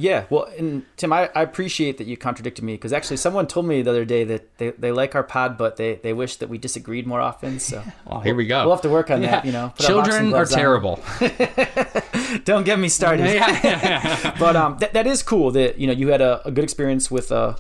[0.03, 3.67] Yeah, well, and Tim, I, I appreciate that you contradicted me because actually someone told
[3.67, 6.49] me the other day that they, they like our pod, but they, they wish that
[6.49, 7.61] we disagreed more often.
[7.61, 8.63] So Well, here we go.
[8.65, 9.45] we'll have to work on that.
[9.45, 11.01] You know, children are terrible.
[12.45, 13.27] Don't get me started.
[13.27, 16.65] yeah, but um, that, that is cool that you know you had a, a good
[16.65, 17.57] experience with a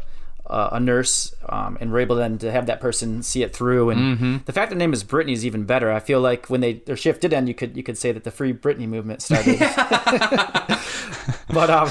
[0.47, 3.91] a, a nurse um, and were able then to have that person see it through.
[3.91, 4.37] And Mm-hmm.
[4.45, 5.91] the fact that name is Brittany is even better.
[5.93, 8.25] I feel like when they their shift did end, you could you could say that
[8.25, 9.59] the free Brittany movement started.
[11.53, 11.89] but um,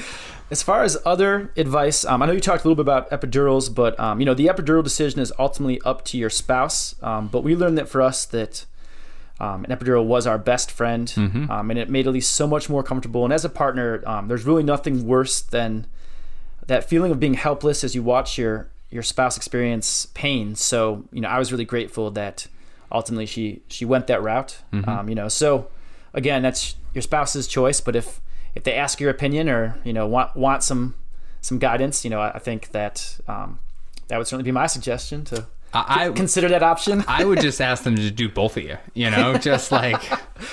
[0.50, 3.72] as far as other advice, um, I know you talked a little bit about epidurals,
[3.74, 6.94] but um, you know the epidural decision is ultimately up to your spouse.
[7.02, 8.64] Um, but we learned that for us that
[9.38, 12.68] um, an epidural was our best friend, um, and it made at least so much
[12.68, 13.24] more comfortable.
[13.24, 15.86] And as a partner, um, there's really nothing worse than
[16.70, 20.54] that feeling of being helpless as you watch your your spouse experience pain.
[20.54, 22.46] So you know, I was really grateful that
[22.92, 24.58] ultimately she she went that route.
[24.88, 25.68] Um, you know, so
[26.14, 27.80] again, that's your spouse's choice.
[27.80, 28.20] But if
[28.54, 30.94] if they ask your opinion or you know want want some
[31.40, 33.58] some guidance, you know, I, I think that um,
[34.06, 37.04] that would certainly be my suggestion to I consider that option.
[37.08, 38.76] I would just ask them to do both of you.
[38.94, 40.00] You know, just like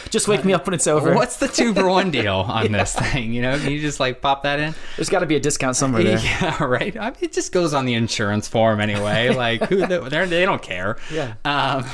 [0.09, 1.13] Just wake me up when it's over.
[1.13, 3.33] what's the two for one deal on this thing?
[3.33, 4.73] You know, can you just like pop that in?
[4.95, 6.17] There's got to be a discount somewhere there.
[6.27, 6.95] Yeah, right.
[6.97, 9.33] I mean, it just goes on the insurance form anyway.
[9.37, 10.97] Like, who they're, they don't care.
[11.11, 11.35] Yeah.
[11.45, 11.85] Um,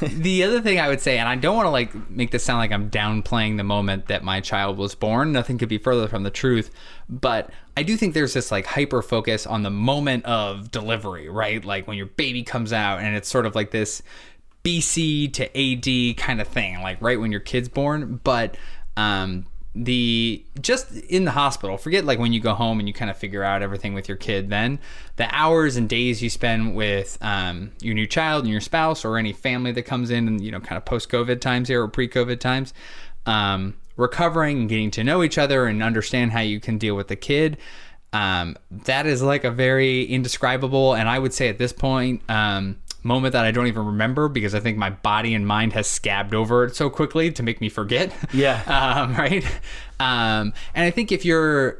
[0.00, 2.58] the other thing I would say, and I don't want to like make this sound
[2.58, 5.32] like I'm downplaying the moment that my child was born.
[5.32, 6.70] Nothing could be further from the truth.
[7.08, 11.62] But I do think there's this like hyper focus on the moment of delivery, right?
[11.64, 14.02] Like when your baby comes out, and it's sort of like this
[14.66, 18.20] BC to AD kind of thing, like right when your kid's born.
[18.24, 18.56] But
[18.96, 19.46] um,
[19.76, 23.16] the just in the hospital, forget like when you go home and you kind of
[23.16, 24.50] figure out everything with your kid.
[24.50, 24.80] Then
[25.16, 29.18] the hours and days you spend with um, your new child and your spouse or
[29.18, 31.88] any family that comes in, and you know, kind of post COVID times here or
[31.88, 32.74] pre COVID times.
[33.24, 37.08] Um, recovering and getting to know each other and understand how you can deal with
[37.08, 37.56] the kid
[38.12, 42.76] um, that is like a very indescribable and i would say at this point um,
[43.06, 46.34] moment that i don't even remember because i think my body and mind has scabbed
[46.34, 48.62] over it so quickly to make me forget Yeah.
[48.66, 49.44] um, right
[50.00, 51.78] um, and i think if you're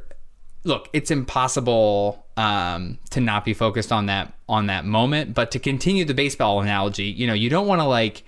[0.64, 5.58] look it's impossible um, to not be focused on that on that moment but to
[5.58, 8.22] continue the baseball analogy you know you don't want to like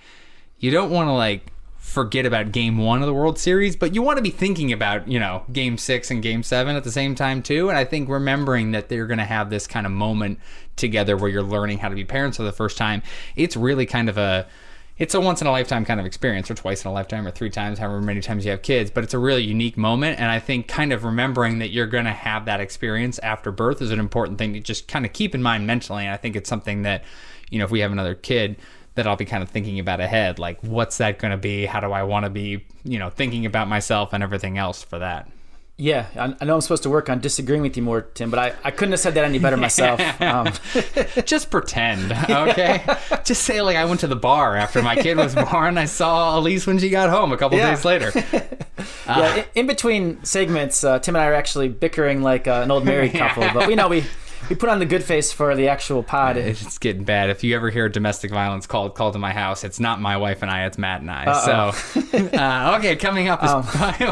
[0.57, 1.51] you don't want to like
[1.89, 5.07] forget about game one of the World Series, but you want to be thinking about,
[5.07, 7.69] you know, game six and game seven at the same time too.
[7.69, 10.39] And I think remembering that they're going to have this kind of moment
[10.79, 13.03] together where you're learning how to be parents for the first time,
[13.35, 14.47] it's really kind of a,
[14.97, 17.31] it's a once in a lifetime kind of experience, or twice in a lifetime, or
[17.31, 18.91] three times, however many times you have kids.
[18.91, 22.05] But it's a really unique moment, and I think kind of remembering that you're going
[22.05, 25.33] to have that experience after birth is an important thing to just kind of keep
[25.33, 26.03] in mind mentally.
[26.03, 27.03] And I think it's something that,
[27.49, 28.57] you know, if we have another kid,
[28.95, 30.39] that I'll be kind of thinking about ahead.
[30.39, 31.65] Like, what's that going to be?
[31.65, 34.99] How do I want to be, you know, thinking about myself and everything else for
[34.99, 35.29] that?
[35.81, 38.37] Yeah, I, I know I'm supposed to work on disagreeing with you more, Tim, but
[38.37, 40.01] I, I couldn't have said that any better myself.
[40.21, 40.51] Um,
[41.25, 42.83] Just pretend, okay?
[43.23, 45.77] Just say, like, I went to the bar after my kid was born.
[45.77, 47.69] I saw Elise when she got home a couple Yeah.
[47.73, 48.11] days later.
[49.07, 52.71] yeah, in, in between segments, uh, Tim and I are actually bickering like uh, an
[52.71, 54.03] old married couple, but we know we
[54.49, 56.37] we put on the good face for the actual pod.
[56.49, 57.29] It's getting bad.
[57.29, 60.41] If you ever hear domestic violence called called to my house, it's not my wife
[60.41, 61.25] and I, it's Matt and I.
[61.25, 61.71] Uh-oh.
[61.71, 63.49] So, uh, okay, coming up is.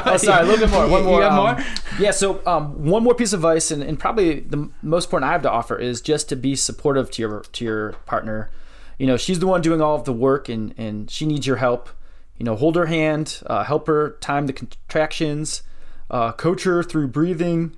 [0.08, 0.88] Oh, sorry, a little bit more.
[0.88, 1.24] One more.
[1.24, 1.66] um, more?
[2.00, 5.34] Yeah, so um, one more piece of advice, and, and probably the most important I
[5.34, 8.50] have to offer is just to be supportive to your to your partner.
[8.98, 11.58] You know, she's the one doing all of the work, and and she needs your
[11.58, 11.90] help.
[12.38, 15.64] You know, hold her hand, uh, help her time the contractions,
[16.12, 17.76] uh, coach her through breathing,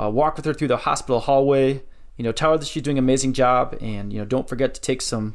[0.00, 1.82] uh, walk with her through the hospital hallway.
[2.18, 4.74] You know, tell her that she's doing an amazing job, and you know, don't forget
[4.74, 5.34] to take some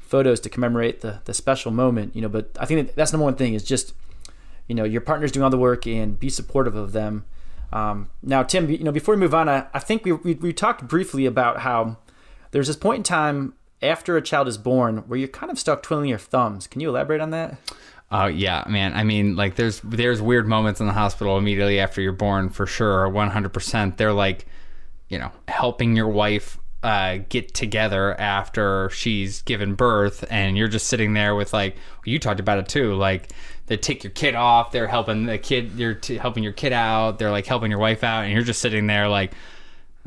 [0.00, 2.14] photos to commemorate the the special moment.
[2.14, 3.94] You know, but I think that that's number one thing is just
[4.68, 7.24] you know your partner's doing all the work and be supportive of them
[7.72, 10.52] um, now tim you know before we move on i, I think we, we, we
[10.52, 11.96] talked briefly about how
[12.52, 15.82] there's this point in time after a child is born where you're kind of stuck
[15.82, 17.58] twiddling your thumbs can you elaborate on that
[18.10, 18.94] Oh yeah, man.
[18.94, 22.64] I mean, like there's there's weird moments in the hospital immediately after you're born for
[22.64, 23.06] sure.
[23.06, 23.98] 100%.
[23.98, 24.46] They're like,
[25.08, 30.86] you know, helping your wife uh, get together after she's given birth, and you're just
[30.86, 32.94] sitting there with like you talked about it too.
[32.94, 33.30] Like
[33.66, 37.18] they take your kid off, they're helping the kid, you're t- helping your kid out,
[37.18, 39.32] they're like helping your wife out, and you're just sitting there like,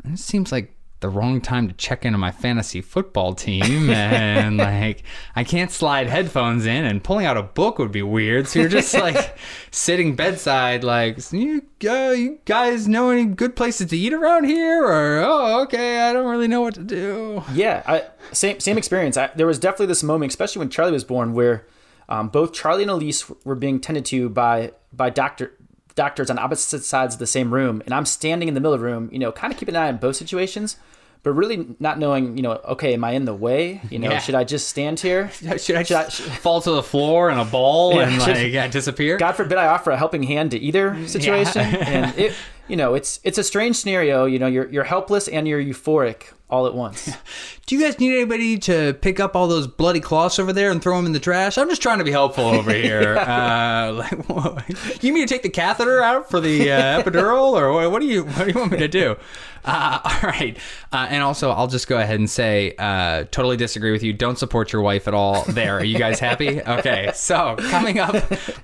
[0.04, 5.02] it seems like the wrong time to check into my fantasy football team and like
[5.36, 8.48] I can't slide headphones in and pulling out a book would be weird.
[8.48, 9.36] So you're just like
[9.70, 14.82] sitting bedside like you, uh, you guys know any good places to eat around here
[14.84, 17.42] or oh okay I don't really know what to do.
[17.52, 19.16] Yeah, I, same same experience.
[19.16, 21.66] I, there was definitely this moment, especially when Charlie was born, where
[22.08, 25.54] um, both Charlie and Elise were being tended to by by doctor
[25.94, 28.80] doctors on opposite sides of the same room, and I'm standing in the middle of
[28.80, 30.76] the room, you know, kind of keeping an eye on both situations
[31.24, 33.80] but really not knowing, you know, okay, am I in the way?
[33.90, 34.18] You know, Yeah.
[34.18, 35.30] should I just stand here?
[35.30, 38.36] Should I Should I- just fall to the floor in a ball Yeah, and should-
[38.38, 39.18] like yeah, disappear?
[39.18, 41.60] God forbid I offer a helping hand to either situation.
[41.62, 42.34] and it,
[42.68, 44.24] you know, it's it's a strange scenario.
[44.24, 47.10] You know, you're you're helpless and you're euphoric all at once.
[47.66, 50.82] Do you guys need anybody to pick up all those bloody cloths over there and
[50.82, 51.56] throw them in the trash?
[51.56, 53.16] I'm just trying to be helpful over here.
[53.16, 55.02] uh, like, what?
[55.02, 58.06] you mean to take the catheter out for the uh, epidural, or what, what do
[58.06, 59.16] you what do you want me to do?
[59.64, 60.58] Uh, all right,
[60.92, 64.12] uh, and also I'll just go ahead and say, uh, totally disagree with you.
[64.12, 65.44] Don't support your wife at all.
[65.44, 66.60] There, are you guys happy?
[66.60, 68.14] Okay, so coming up,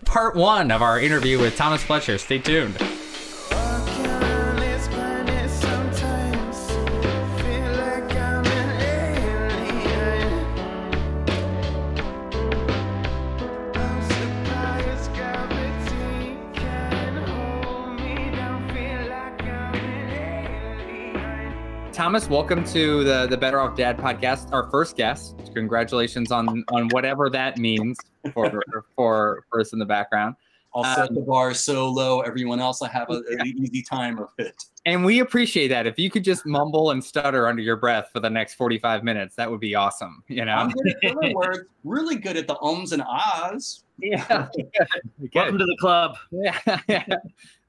[0.04, 2.18] part one of our interview with Thomas Fletcher.
[2.18, 2.76] Stay tuned.
[21.98, 24.52] Thomas, welcome to the the Better Off Dad podcast.
[24.52, 25.34] Our first guest.
[25.52, 27.98] Congratulations on on whatever that means
[28.32, 28.48] for
[28.94, 30.36] for for us in the background.
[30.76, 34.20] I'll Um, set the bar so low, everyone else will have a, an easy time
[34.20, 34.54] of it.
[34.86, 35.88] And we appreciate that.
[35.88, 39.34] If you could just mumble and stutter under your breath for the next 45 minutes,
[39.34, 40.22] that would be awesome.
[40.28, 40.52] You know?
[40.52, 43.82] I'm good at filler words, really good at the ums and ahs.
[43.98, 44.46] Yeah.
[45.34, 46.16] Welcome to the club.
[46.30, 47.16] yeah.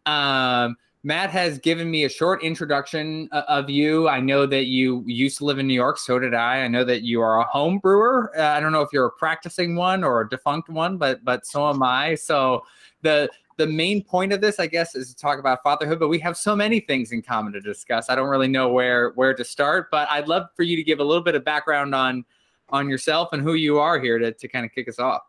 [0.05, 4.09] um, Matt has given me a short introduction uh, of you.
[4.09, 5.97] I know that you used to live in New York.
[5.97, 6.63] So did I.
[6.63, 8.31] I know that you are a home brewer.
[8.37, 11.45] Uh, I don't know if you're a practicing one or a defunct one, but but
[11.45, 12.15] so am I.
[12.15, 12.63] So
[13.01, 15.99] the the main point of this, I guess, is to talk about fatherhood.
[15.99, 18.09] But we have so many things in common to discuss.
[18.09, 19.89] I don't really know where where to start.
[19.91, 22.25] But I'd love for you to give a little bit of background on
[22.71, 25.28] on yourself and who you are here to to kind of kick us off.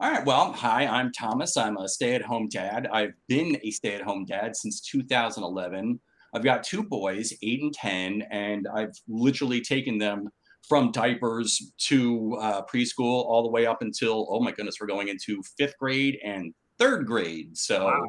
[0.00, 0.24] All right.
[0.26, 1.56] Well, hi, I'm Thomas.
[1.56, 2.88] I'm a stay at home dad.
[2.92, 6.00] I've been a stay at home dad since 2011.
[6.34, 10.28] I've got two boys, eight and 10, and I've literally taken them
[10.68, 15.08] from diapers to uh, preschool all the way up until, oh my goodness, we're going
[15.08, 17.56] into fifth grade and third grade.
[17.56, 18.08] So Wow.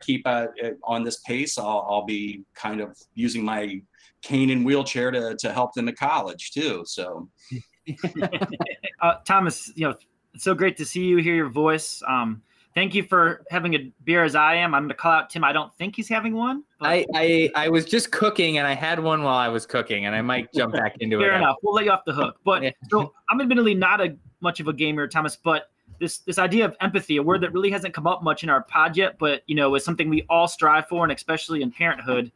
[0.00, 1.58] keep uh, it on this pace.
[1.58, 3.80] I'll, I'll be kind of using my
[4.22, 6.82] cane and wheelchair to, to help them at college too.
[6.86, 7.30] So
[9.00, 9.94] uh, Thomas, you know,
[10.34, 12.02] it's so great to see you, hear your voice.
[12.06, 12.42] Um,
[12.74, 14.74] thank you for having a beer as I am.
[14.74, 15.44] I'm going to call out Tim.
[15.44, 16.64] I don't think he's having one.
[16.78, 20.06] But I, I I was just cooking and I had one while I was cooking
[20.06, 21.30] and I might jump back into fair it.
[21.32, 21.56] Fair enough.
[21.62, 22.38] We'll let you off the hook.
[22.44, 22.70] But Yeah.
[22.90, 25.36] so I'm admittedly not a much of a gamer, Thomas.
[25.36, 28.50] But this this idea of empathy, a word that really hasn't come up much in
[28.50, 31.70] our pod yet, but you know, is something we all strive for, and especially in
[31.70, 32.32] parenthood,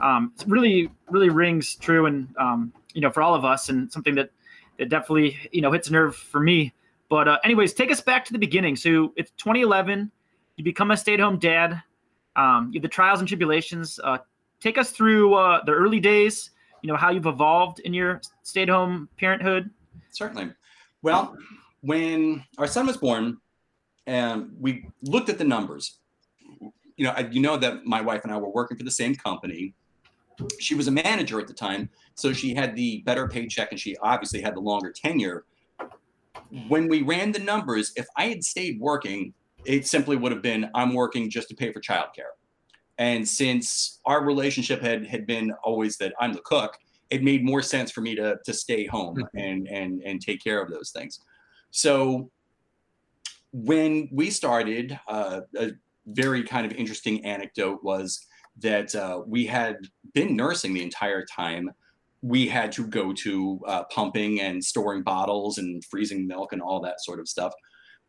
[0.00, 3.90] um, it really really rings true, and um, you know, for all of us, and
[3.92, 4.30] something that
[4.80, 6.72] that definitely you know hits a nerve for me.
[7.08, 8.74] But uh, anyways, take us back to the beginning.
[8.74, 10.10] So it's 2011.
[10.56, 11.80] You become a stay-at-home dad.
[12.34, 14.00] Um, you the trials and tribulations.
[14.02, 14.18] Uh,
[14.60, 16.50] take us through uh, the early days.
[16.82, 19.70] You know how you've evolved in your stay-at-home parenthood.
[20.10, 20.52] Certainly.
[21.02, 21.36] Well,
[21.82, 23.38] when our son was born,
[24.06, 25.98] and we looked at the numbers.
[26.96, 29.14] You know, I, you know that my wife and I were working for the same
[29.14, 29.74] company.
[30.58, 33.96] She was a manager at the time, so she had the better paycheck, and she
[33.98, 35.44] obviously had the longer tenure.
[36.68, 40.70] When we ran the numbers, if I had stayed working, it simply would have been
[40.74, 42.34] I'm working just to pay for childcare.
[42.98, 46.76] And since our relationship had had been always that I'm the cook,
[47.08, 50.62] it made more sense for me to to stay home and and and take care
[50.62, 51.20] of those things.
[51.70, 52.30] So
[53.52, 55.72] when we started, uh, a
[56.06, 58.26] very kind of interesting anecdote was
[58.58, 59.76] that uh, we had
[60.12, 61.70] been nursing the entire time.
[62.22, 66.80] We had to go to uh, pumping and storing bottles and freezing milk and all
[66.80, 67.52] that sort of stuff.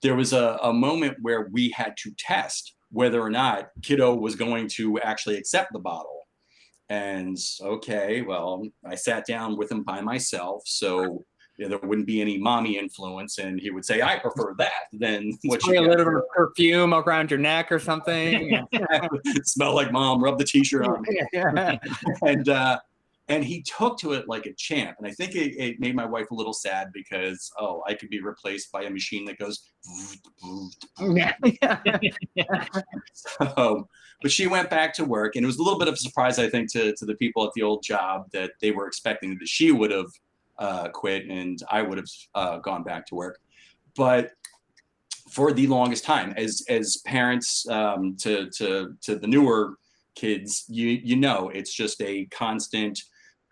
[0.02, 4.36] There was a, a moment where we had to test whether or not kiddo was
[4.36, 6.20] going to actually accept the bottle.
[6.90, 10.64] And okay, well, I sat down with him by myself.
[10.66, 11.24] So
[11.62, 13.38] you know, there wouldn't be any mommy influence.
[13.38, 16.94] And he would say, I prefer that than what Spray a little bit of perfume
[16.94, 18.66] around your neck or something.
[19.44, 21.06] smell like mom, rub the t-shirt on.
[22.26, 22.80] and uh,
[23.32, 24.98] and he took to it like a champ.
[25.00, 28.10] And I think it, it made my wife a little sad because oh, I could
[28.10, 29.64] be replaced by a machine that goes.
[33.14, 33.88] So,
[34.22, 36.38] but she went back to work, and it was a little bit of a surprise,
[36.38, 39.48] I think, to to the people at the old job that they were expecting that
[39.48, 40.12] she would have
[40.60, 43.40] uh, quit and I would have uh, gone back to work.
[43.96, 44.32] But
[45.32, 49.76] for the longest time, as as parents um, to to to the newer
[50.16, 53.02] kids, you you know, it's just a constant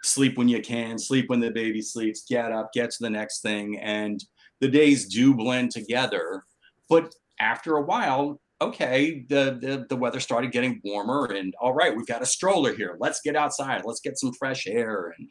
[0.04, 3.42] sleep when you can, sleep when the baby sleeps, get up, get to the next
[3.42, 4.24] thing, and
[4.62, 6.44] the days do blend together.
[6.90, 11.96] But after a while, okay, the, the the weather started getting warmer, and all right,
[11.96, 12.98] we've got a stroller here.
[13.00, 13.84] Let's get outside.
[13.86, 15.14] Let's get some fresh air.
[15.18, 15.30] And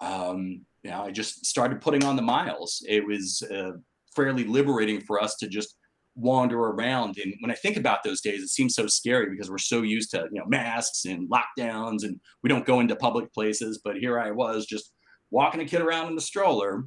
[0.00, 2.84] um, you know, I just started putting on the miles.
[2.88, 3.72] It was uh,
[4.14, 5.76] fairly liberating for us to just
[6.16, 7.18] wander around.
[7.18, 10.10] And when I think about those days, it seems so scary because we're so used
[10.12, 13.80] to you know masks and lockdowns, and we don't go into public places.
[13.84, 14.92] But here I was just
[15.30, 16.84] walking a kid around in the stroller.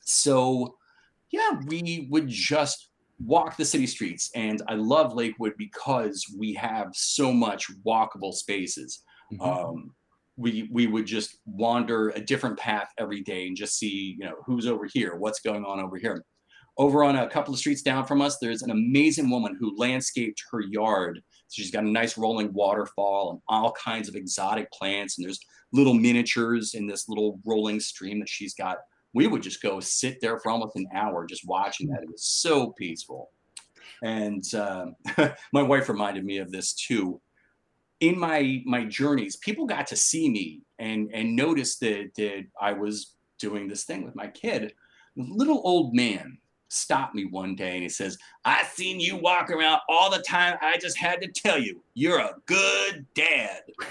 [0.00, 0.76] So
[1.30, 4.30] yeah, we would just walk the city streets.
[4.34, 9.02] And I love Lakewood because we have so much walkable spaces.
[9.32, 9.42] Mm-hmm.
[9.42, 9.94] Um,
[10.36, 14.36] we we would just wander a different path every day and just see, you know,
[14.44, 16.24] who's over here, what's going on over here.
[16.78, 20.42] Over on a couple of streets down from us, there's an amazing woman who landscaped
[20.50, 21.22] her yard.
[21.50, 25.40] She's got a nice rolling waterfall and all kinds of exotic plants, and there's
[25.72, 28.78] little miniatures in this little rolling stream that she's got
[29.16, 32.02] we would just go sit there for almost an hour just watching that.
[32.02, 33.30] It was so peaceful.
[34.02, 34.88] And uh,
[35.54, 37.18] my wife reminded me of this too.
[38.00, 42.74] In my my journeys, people got to see me and and notice that that I
[42.74, 44.74] was doing this thing with my kid.
[45.16, 46.36] little old man
[46.68, 50.56] stopped me one day and he says, I seen you walk around all the time.
[50.60, 53.62] I just had to tell you, you're a good dad.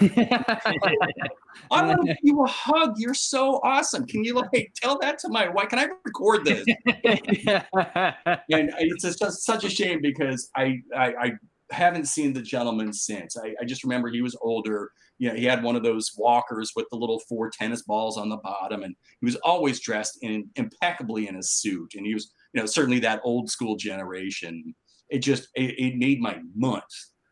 [1.70, 2.94] I want to give you a hug.
[2.98, 4.06] You're so awesome.
[4.06, 5.68] Can you like tell that to my wife?
[5.70, 6.66] Can I record this?
[6.86, 11.32] and it's just such a shame because I, I, I
[11.70, 13.36] haven't seen the gentleman since.
[13.36, 14.90] I, I, just remember he was older.
[15.18, 18.28] You know, he had one of those walkers with the little four tennis balls on
[18.28, 21.94] the bottom, and he was always dressed in impeccably in a suit.
[21.94, 24.74] And he was you know, certainly that old school generation.
[25.10, 26.84] It just it, it made my month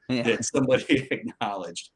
[0.08, 0.22] yeah.
[0.22, 1.90] that somebody acknowledged.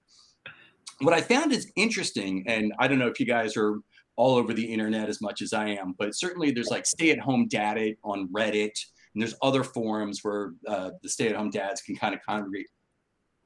[1.00, 3.78] What I found is interesting, and I don't know if you guys are
[4.16, 7.20] all over the internet as much as I am, but certainly there's like stay at
[7.20, 8.72] home Daddit on Reddit,
[9.14, 12.66] and there's other forums where uh, the stay at home dads can kind of congregate.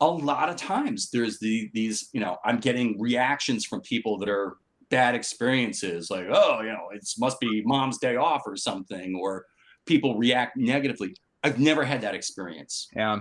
[0.02, 4.28] A lot of times there's the these, you know, I'm getting reactions from people that
[4.28, 4.56] are
[4.90, 9.46] bad experiences, like, oh, you know, it must be mom's day off or something, or
[9.86, 11.14] people react negatively.
[11.44, 12.88] I've never had that experience.
[12.94, 13.20] Yeah.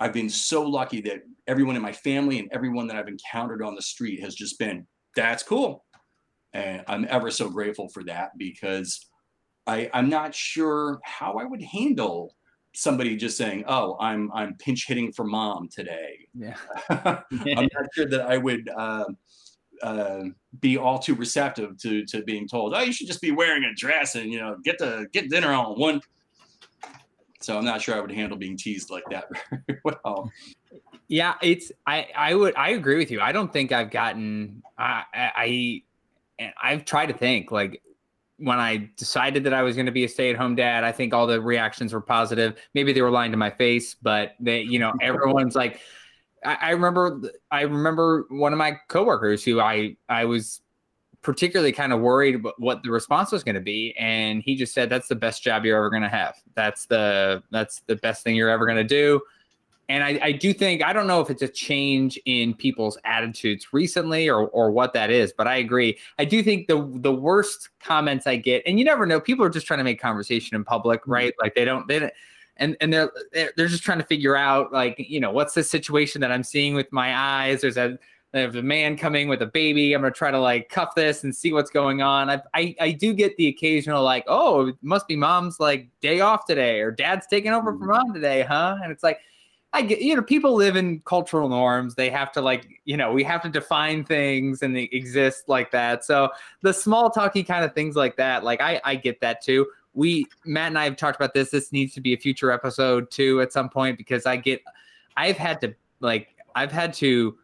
[0.00, 3.74] I've been so lucky that everyone in my family and everyone that I've encountered on
[3.74, 5.84] the street has just been, that's cool.
[6.52, 9.06] And I'm ever so grateful for that because
[9.66, 12.34] I, I'm not sure how I would handle
[12.74, 16.56] somebody just saying, "Oh, I'm I'm pinch hitting for mom today." Yeah,
[16.88, 19.04] I'm not sure that I would uh,
[19.82, 20.24] uh,
[20.60, 23.74] be all too receptive to to being told, "Oh, you should just be wearing a
[23.74, 26.00] dress and you know get the get dinner on one."
[27.40, 30.30] So I'm not sure I would handle being teased like that very well.
[31.08, 33.20] Yeah, it's I I would I agree with you.
[33.20, 35.82] I don't think I've gotten I I
[36.38, 37.82] and I've tried to think like
[38.40, 41.26] when I decided that I was going to be a stay-at-home dad, I think all
[41.26, 42.56] the reactions were positive.
[42.74, 45.80] Maybe they were lying to my face, but they, you know, everyone's like,
[46.44, 47.20] I, I remember
[47.50, 50.62] I remember one of my coworkers who I I was
[51.22, 54.72] particularly kind of worried about what the response was going to be and he just
[54.72, 58.24] said that's the best job you're ever going to have that's the that's the best
[58.24, 59.20] thing you're ever going to do
[59.90, 63.72] and I, I do think i don't know if it's a change in people's attitudes
[63.72, 67.68] recently or or what that is but i agree i do think the the worst
[67.80, 70.64] comments i get and you never know people are just trying to make conversation in
[70.64, 71.12] public mm-hmm.
[71.12, 72.12] right like they don't they don't
[72.60, 76.20] and and they're they're just trying to figure out like you know what's the situation
[76.20, 77.62] that I'm seeing with my eyes.
[77.62, 77.98] There's a
[78.32, 79.92] there's a man coming with a baby.
[79.92, 82.30] I'm gonna try to like cuff this and see what's going on.
[82.30, 86.20] I I, I do get the occasional like oh it must be mom's like day
[86.20, 88.78] off today or dad's taking over for mom today, huh?
[88.82, 89.18] And it's like.
[89.72, 91.94] I get, you know, people live in cultural norms.
[91.94, 95.70] They have to like, you know, we have to define things and they exist like
[95.70, 96.04] that.
[96.04, 96.30] So
[96.62, 100.26] the small talky kind of things like that, like I, I get that too we
[100.44, 101.50] Matt and I have talked about this.
[101.50, 104.62] This needs to be a future episode too at some point because I get
[105.16, 107.36] I've had to like I've had to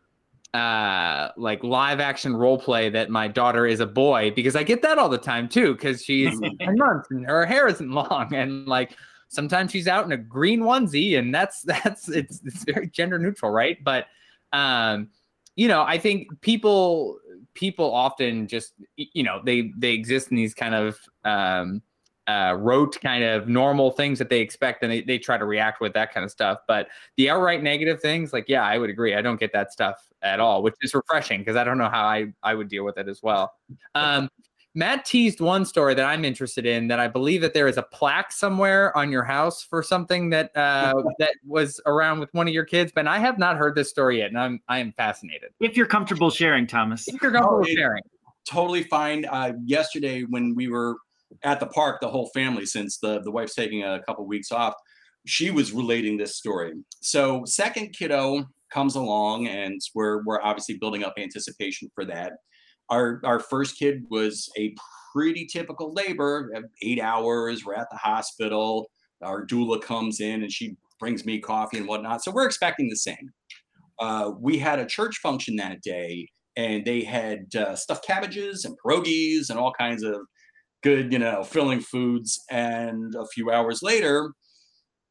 [0.54, 4.80] uh like live action role play that my daughter is a boy because I get
[4.82, 8.66] that all the time too because she's nine months and her hair isn't long and
[8.66, 8.96] like
[9.28, 13.50] sometimes she's out in a green onesie and that's that's it's it's very gender neutral
[13.50, 13.82] right?
[13.82, 14.06] But
[14.52, 15.08] um
[15.56, 17.18] you know I think people
[17.54, 21.82] people often just you know they they exist in these kind of um
[22.28, 25.80] uh rote kind of normal things that they expect and they, they try to react
[25.80, 26.58] with that kind of stuff.
[26.66, 29.14] But the outright negative things like yeah i would agree.
[29.14, 32.04] I don't get that stuff at all which is refreshing because i don't know how
[32.04, 33.52] i i would deal with it as well.
[33.94, 34.28] Um
[34.76, 37.82] Matt teased one story that I'm interested in that I believe that there is a
[37.82, 42.52] plaque somewhere on your house for something that uh, that was around with one of
[42.52, 45.50] your kids, but I have not heard this story yet, and I'm I am fascinated.
[45.60, 47.08] If you're comfortable sharing, Thomas.
[47.08, 48.02] If you're comfortable Oh, sharing,
[48.46, 49.24] totally fine.
[49.24, 50.96] Uh, yesterday, when we were
[51.42, 54.74] at the park, the whole family, since the the wife's taking a couple weeks off,
[55.24, 56.74] she was relating this story.
[57.00, 62.34] So, second kiddo comes along, and we're we're obviously building up anticipation for that.
[62.90, 64.74] Our our first kid was a
[65.12, 67.64] pretty typical labor, uh, eight hours.
[67.64, 68.90] We're at the hospital.
[69.22, 72.22] Our doula comes in, and she brings me coffee and whatnot.
[72.22, 73.30] So we're expecting the same.
[73.98, 78.76] Uh, we had a church function that day, and they had uh, stuffed cabbages and
[78.84, 80.16] pierogies and all kinds of
[80.82, 82.44] good, you know, filling foods.
[82.50, 84.32] And a few hours later,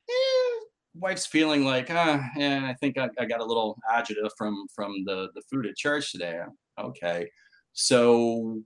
[0.09, 0.59] eh,
[0.93, 4.93] wife's feeling like, ah, yeah, I think I, I got a little agita from from
[5.05, 6.41] the the food at church today.
[6.79, 7.27] Okay,
[7.75, 8.61] so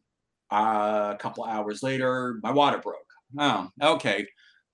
[0.51, 2.95] uh, a couple hours later, my water broke.
[3.37, 4.25] Oh, okay.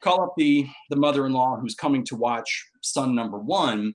[0.02, 3.94] Call up the the mother-in-law who's coming to watch son number one,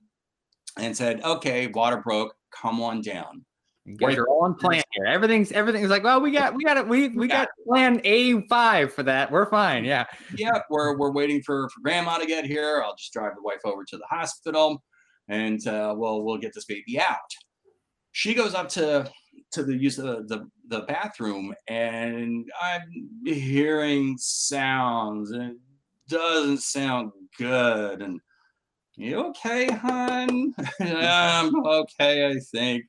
[0.77, 2.33] and said, okay, water broke.
[2.51, 3.45] Come on down.
[3.85, 5.05] you guys are all on plan here.
[5.05, 6.87] Everything's everything's like, well, we got we got it.
[6.87, 9.31] We we got plan A five for that.
[9.31, 9.85] We're fine.
[9.85, 10.05] Yeah.
[10.35, 12.81] yeah, we're we're waiting for for grandma to get here.
[12.83, 14.83] I'll just drive the wife over to the hospital,
[15.29, 17.17] and uh, we'll we'll get this baby out.
[18.11, 19.09] She goes up to
[19.51, 25.57] to the use of the, the the bathroom, and I'm hearing sounds, and it
[26.07, 28.01] doesn't sound good.
[28.01, 28.19] And
[28.95, 30.53] you okay, hon?
[30.79, 32.85] I'm okay, I think.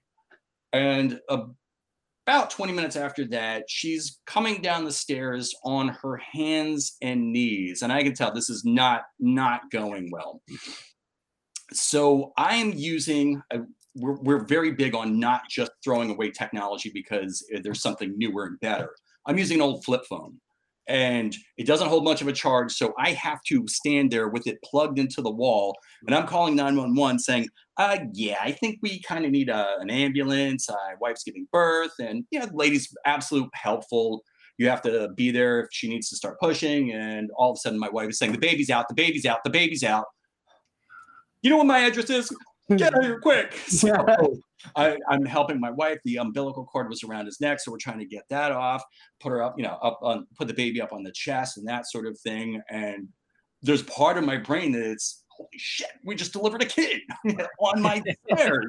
[0.72, 1.20] And
[2.26, 7.82] about 20 minutes after that, she's coming down the stairs on her hands and knees.
[7.82, 10.40] And I can tell this is not not going well.
[11.72, 13.60] So I am using a,
[13.94, 18.60] we're, we're very big on not just throwing away technology because there's something newer and
[18.60, 18.90] better.
[19.26, 20.40] I'm using an old flip phone
[20.88, 22.72] and it doesn't hold much of a charge.
[22.72, 25.76] So I have to stand there with it plugged into the wall.
[26.06, 29.90] And I'm calling 911 saying, uh, yeah, I think we kind of need a, an
[29.90, 30.68] ambulance.
[30.68, 31.92] My wife's giving birth.
[32.00, 34.22] And, yeah, the lady's absolute helpful.
[34.58, 36.92] You have to be there if she needs to start pushing.
[36.92, 39.44] And all of a sudden, my wife is saying, the baby's out, the baby's out,
[39.44, 40.06] the baby's out.
[41.42, 42.32] You know what my address is?
[42.76, 43.58] Get out here quick.
[43.66, 44.42] So
[44.76, 45.98] I, I'm helping my wife.
[46.04, 48.82] The umbilical cord was around his neck, so we're trying to get that off,
[49.20, 51.66] put her up, you know, up on, put the baby up on the chest and
[51.66, 52.60] that sort of thing.
[52.70, 53.08] And
[53.62, 57.00] there's part of my brain that it's holy shit, we just delivered a kid
[57.60, 58.66] on my stairs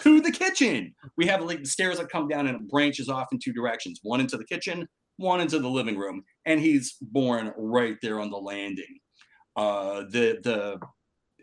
[0.00, 0.94] to the kitchen.
[1.16, 4.00] We have like the stairs that come down and it branches off in two directions,
[4.02, 4.86] one into the kitchen,
[5.16, 8.98] one into the living room, and he's born right there on the landing.
[9.56, 10.80] Uh, the the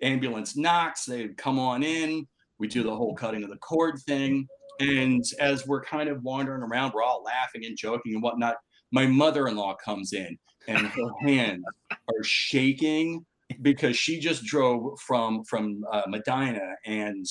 [0.02, 2.28] ambulance knocks, they come on in.
[2.58, 4.48] We do the whole cutting of the cord thing.
[4.80, 8.56] And as we're kind of wandering around, we're all laughing and joking and whatnot.
[8.92, 10.38] My mother in law comes in
[10.68, 13.26] and her hands are shaking
[13.62, 17.26] because she just drove from from uh, Medina and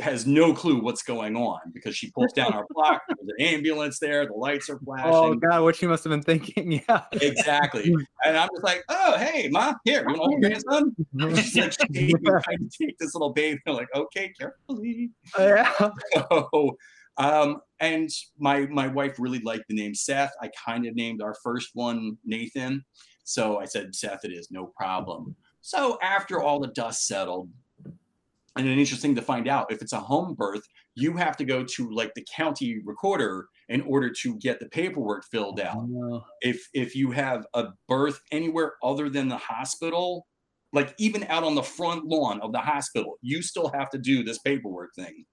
[0.00, 3.02] has no clue what's going on because she pulls down our block.
[3.08, 4.26] There's an ambulance there.
[4.26, 5.12] The lights are flashing.
[5.12, 6.82] Oh God, what she must have been thinking.
[6.88, 7.02] Yeah.
[7.12, 7.94] Exactly.
[8.24, 10.96] And I'm just like, oh, hey, ma, here, you want to hold your grandson?
[11.42, 13.60] She's like, shaking, trying to take this little baby.
[13.66, 15.10] I'm like, okay, carefully.
[15.38, 15.70] yeah.
[16.14, 16.76] So,
[17.18, 20.32] um, and my my wife really liked the name Seth.
[20.40, 22.84] I kind of named our first one Nathan.
[23.24, 25.36] So I said, Seth, it is no problem.
[25.60, 27.48] So after all the dust settled,
[28.56, 30.62] and then interesting to find out if it's a home birth,
[30.94, 35.24] you have to go to like the county recorder in order to get the paperwork
[35.30, 35.76] filled out.
[35.78, 40.26] Oh, if if you have a birth anywhere other than the hospital
[40.74, 44.22] like even out on the front lawn of the hospital you still have to do
[44.22, 45.24] this paperwork thing.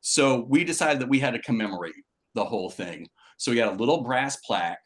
[0.00, 1.94] So we decided that we had to commemorate
[2.34, 3.06] the whole thing.
[3.36, 4.80] So we got a little brass plaque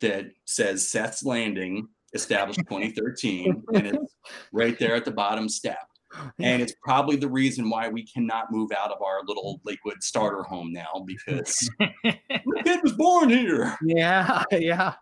[0.00, 4.14] that says seth's landing established 2013 and it's
[4.52, 5.87] right there at the bottom step
[6.38, 10.42] and it's probably the reason why we cannot move out of our little lakewood starter
[10.42, 14.94] home now because the kid was born here Yeah, yeah.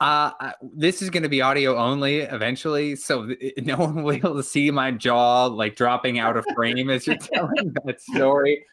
[0.00, 0.32] Uh,
[0.74, 4.34] this is going to be audio only eventually, so th- no one will be able
[4.34, 8.64] to see my jaw like dropping out of frame as you're telling that story.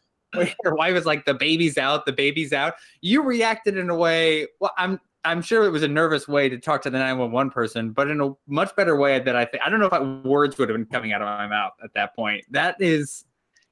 [0.63, 4.47] Your wife is like, "The baby's out, the baby's out." You reacted in a way.
[4.59, 7.91] Well, I'm I'm sure it was a nervous way to talk to the 911 person,
[7.91, 10.57] but in a much better way that I think I don't know if I, words
[10.57, 12.43] would have been coming out of my mouth at that point.
[12.51, 13.25] That is,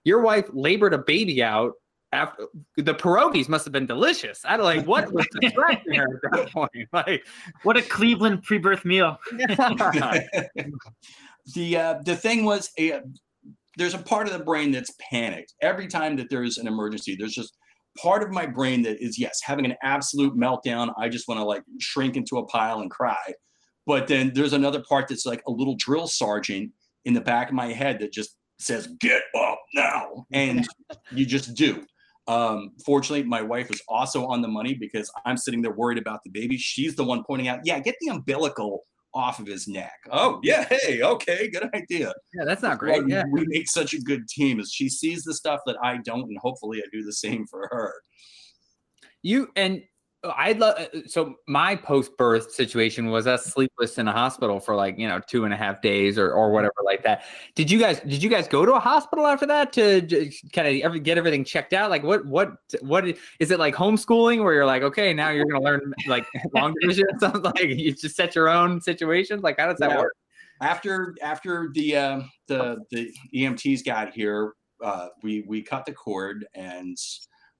[0.04, 1.74] your wife labored a baby out
[2.14, 2.47] after
[2.78, 4.41] the pierogies must have been delicious.
[4.45, 6.72] I don't like what was distracting her at that point.
[6.93, 7.26] Like,
[7.64, 9.18] What a Cleveland pre-birth meal.
[11.56, 13.02] the uh, the thing was a
[13.78, 17.34] there's a part of the brain that's panicked every time that there's an emergency there's
[17.34, 17.58] just
[17.98, 21.44] part of my brain that is yes having an absolute meltdown i just want to
[21.44, 23.34] like shrink into a pile and cry.
[23.88, 26.72] But then there's another part that's like a little drill sergeant
[27.06, 30.68] in the back of my head that just says get up now and
[31.12, 31.84] you just do.
[32.28, 36.20] Um, fortunately my wife is also on the money because i'm sitting there worried about
[36.24, 36.58] the baby.
[36.58, 38.84] She's the one pointing out yeah get the umbilical
[39.14, 43.03] off of his neck oh yeah hey okay good idea yeah, that's not great.
[43.07, 43.24] Yeah.
[43.30, 46.38] we make such a good team is she sees the stuff that I don't, and
[46.38, 47.93] hopefully I do the same for her.
[49.22, 49.84] You and
[50.24, 54.99] I love so my post birth situation was us sleepless in a hospital for like
[54.99, 57.24] you know two and a half days or or whatever like that.
[57.55, 61.03] Did you guys did you guys go to a hospital after that to kind of
[61.03, 61.89] get everything checked out?
[61.89, 62.51] Like what what
[62.82, 63.07] what
[63.39, 67.05] is it like homeschooling where you're like okay now you're gonna learn like long division
[67.11, 69.99] or something like you just set your own situations like how does that Yeah.
[70.01, 70.13] work?
[70.61, 74.53] After after the uh, the the EMTs got here,
[74.84, 76.95] uh, we we cut the cord and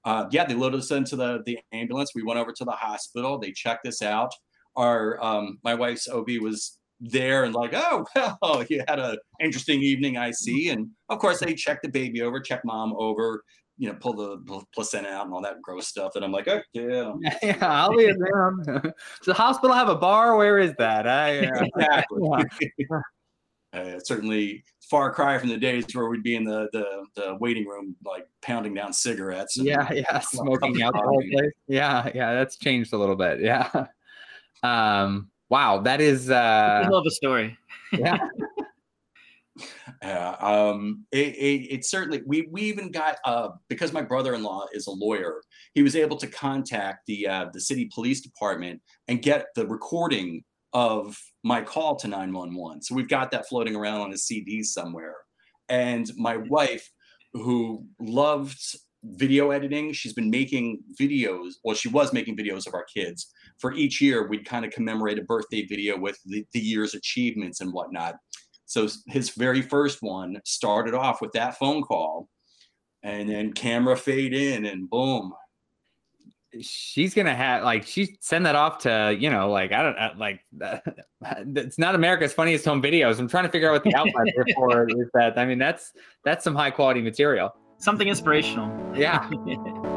[0.04, 2.12] uh, yeah, they loaded us into the the ambulance.
[2.14, 3.38] We went over to the hospital.
[3.38, 4.32] They checked us out.
[4.76, 8.06] Our um, my wife's OB was there and like, oh
[8.42, 10.70] well, you had an interesting evening, I see.
[10.70, 13.42] And of course, they checked the baby over, checked mom over,
[13.76, 16.12] you know, pull the placenta out and all that gross stuff.
[16.14, 18.52] And I'm like, oh yeah, yeah, I'll be there.
[18.66, 18.92] Does
[19.26, 20.36] the hospital have a bar?
[20.36, 21.06] Where is that?
[21.06, 22.20] I, uh, exactly.
[23.72, 23.80] Yeah.
[23.80, 27.66] uh, certainly far cry from the days where we'd be in the the, the waiting
[27.66, 29.56] room like pounding down cigarettes.
[29.56, 31.52] and- yeah, yeah, smoking out the whole place.
[31.68, 33.40] Yeah, yeah, that's changed a little bit.
[33.40, 33.68] Yeah.
[34.64, 35.28] Um.
[35.50, 36.30] Wow, that is.
[36.30, 37.58] I uh love a story.
[37.92, 38.16] Yeah.
[40.02, 44.86] Yeah, um, it, it, it certainly we we even got uh, because my brother-in-law is
[44.86, 45.42] a lawyer.
[45.74, 50.42] He was able to contact the uh, the city police department and get the recording
[50.72, 52.82] of my call to 911.
[52.82, 55.16] So we've got that floating around on a CD somewhere.
[55.68, 56.88] And my wife,
[57.34, 58.60] who loved
[59.04, 61.54] video editing, she's been making videos.
[61.64, 63.30] Well, she was making videos of our kids.
[63.58, 67.60] For each year, we'd kind of commemorate a birthday video with the, the year's achievements
[67.60, 68.16] and whatnot.
[68.66, 72.28] So his very first one started off with that phone call,
[73.02, 75.32] and then camera fade in, and boom.
[76.60, 80.12] She's gonna have like she send that off to you know like I don't uh,
[80.18, 80.40] like
[81.56, 83.18] it's not America's funniest home videos.
[83.18, 84.14] I'm trying to figure out what the outlet
[84.54, 85.38] for is that.
[85.38, 85.92] I mean that's
[86.24, 87.54] that's some high quality material.
[87.78, 88.70] Something inspirational.
[88.94, 89.28] Yeah.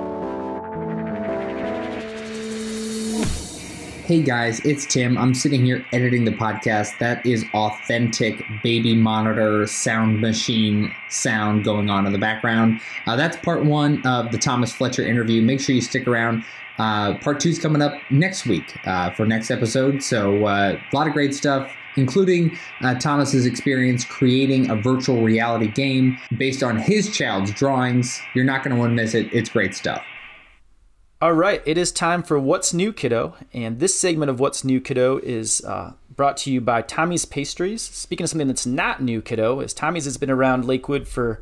[4.05, 5.17] Hey guys, it's Tim.
[5.17, 6.99] I'm sitting here editing the podcast.
[6.99, 12.81] That is authentic baby monitor sound machine sound going on in the background.
[13.07, 15.41] Uh, that's part one of the Thomas Fletcher interview.
[15.41, 16.45] Make sure you stick around.
[16.77, 20.03] Uh, part two is coming up next week uh, for next episode.
[20.03, 25.67] So uh, a lot of great stuff, including uh, Thomas's experience creating a virtual reality
[25.67, 28.21] game based on his child's drawings.
[28.35, 29.33] You're not going to want to miss it.
[29.33, 30.05] It's great stuff.
[31.25, 33.33] All right, it is time for What's New, Kiddo.
[33.51, 37.81] And this segment of What's New, Kiddo is uh, brought to you by Tommy's Pastries.
[37.81, 41.41] Speaking of something that's not new, Kiddo, is Tommy's has been around Lakewood for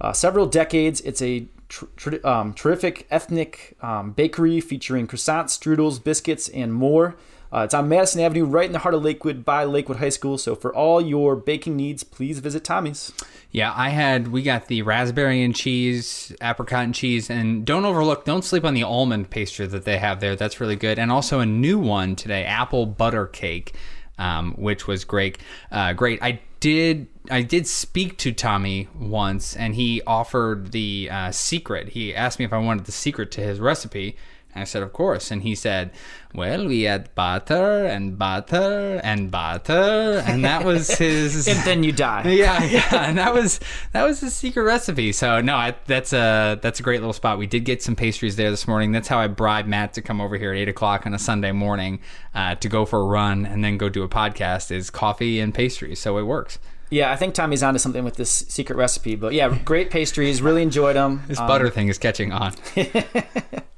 [0.00, 1.00] uh, several decades.
[1.00, 7.16] It's a tr- tr- um, terrific ethnic um, bakery featuring croissants, strudels, biscuits, and more.
[7.56, 10.36] Uh, it's on Madison Avenue, right in the heart of Lakewood by Lakewood High School.
[10.36, 13.12] So for all your baking needs, please visit Tommy's.
[13.50, 18.26] Yeah, I had we got the raspberry and cheese, apricot and cheese, and don't overlook,
[18.26, 20.36] don't sleep on the almond pastry that they have there.
[20.36, 23.74] That's really good, and also a new one today, apple butter cake,
[24.18, 25.38] um, which was great.
[25.72, 26.22] Uh, great.
[26.22, 31.88] I did I did speak to Tommy once, and he offered the uh, secret.
[31.88, 34.14] He asked me if I wanted the secret to his recipe.
[34.58, 35.30] I said, of course.
[35.30, 35.92] And he said,
[36.34, 40.22] well, we had butter and butter and butter.
[40.26, 41.48] And that was his.
[41.48, 42.28] And then you die.
[42.28, 43.58] yeah, yeah, and that was
[43.92, 45.12] that was the secret recipe.
[45.12, 47.38] So no, I, that's a that's a great little spot.
[47.38, 48.92] We did get some pastries there this morning.
[48.92, 51.52] That's how I bribed Matt to come over here at eight o'clock on a Sunday
[51.52, 52.00] morning
[52.34, 54.70] uh, to go for a run and then go do a podcast.
[54.70, 56.58] Is coffee and pastries, so it works.
[56.90, 59.16] Yeah, I think Tommy's onto something with this secret recipe.
[59.16, 60.40] But yeah, great pastries.
[60.40, 61.22] Really enjoyed them.
[61.26, 62.54] This butter thing is catching on.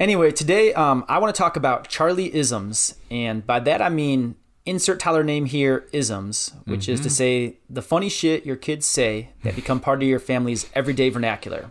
[0.00, 4.36] Anyway, today um, I want to talk about Charlie isms, and by that I mean
[4.64, 9.30] insert Tyler name here isms, which is to say the funny shit your kids say
[9.42, 11.70] that become part of your family's everyday vernacular.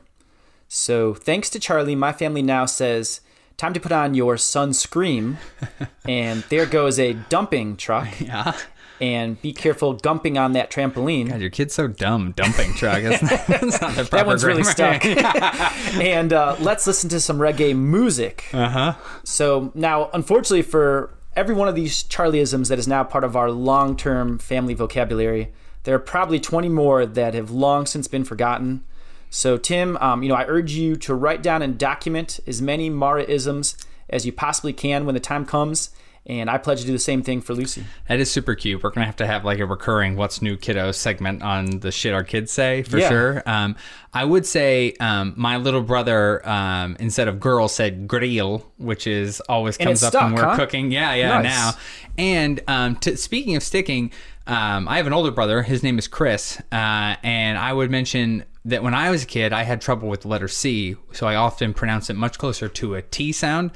[0.67, 3.21] So thanks to Charlie, my family now says
[3.55, 5.37] time to put on your sunscreen,
[6.05, 8.19] and there goes a dumping truck.
[8.19, 8.57] Yeah.
[8.99, 11.29] And be careful gumping on that trampoline.
[11.29, 12.33] God, your kid's so dumb.
[12.35, 13.03] Dumping truck.
[13.03, 15.05] That's not, that's not that one's really stuck.
[16.01, 18.45] and uh, let's listen to some reggae music.
[18.53, 18.93] Uh huh.
[19.23, 23.51] So now, unfortunately, for every one of these Charlieisms that is now part of our
[23.51, 25.51] long-term family vocabulary,
[25.83, 28.83] there are probably 20 more that have long since been forgotten.
[29.29, 32.89] So, Tim, um, you know, I urge you to write down and document as many
[32.89, 33.77] Mara-isms
[34.09, 35.91] as you possibly can when the time comes.
[36.27, 37.85] And I pledge to do the same thing for Lucy.
[38.09, 38.83] That is super cute.
[38.83, 42.13] We're gonna have to have like a recurring "What's New, Kiddo" segment on the shit
[42.13, 43.07] our kids say for Yeah.
[43.09, 43.43] sure.
[43.45, 43.77] Um,
[44.13, 49.39] I would say um, my little brother um, instead of girl said grill, which is
[49.41, 50.55] always comes up when we're huh?
[50.57, 50.91] cooking.
[50.91, 51.41] Yeah, yeah.
[51.41, 51.43] Nice.
[51.43, 51.71] Now,
[52.17, 54.11] and um, to, speaking of sticking,
[54.47, 55.61] um, I have an older brother.
[55.61, 59.53] His name is Chris, uh, and I would mention that when I was a kid,
[59.53, 62.95] I had trouble with the letter C, so I often pronounce it much closer to
[62.95, 63.71] a T sound.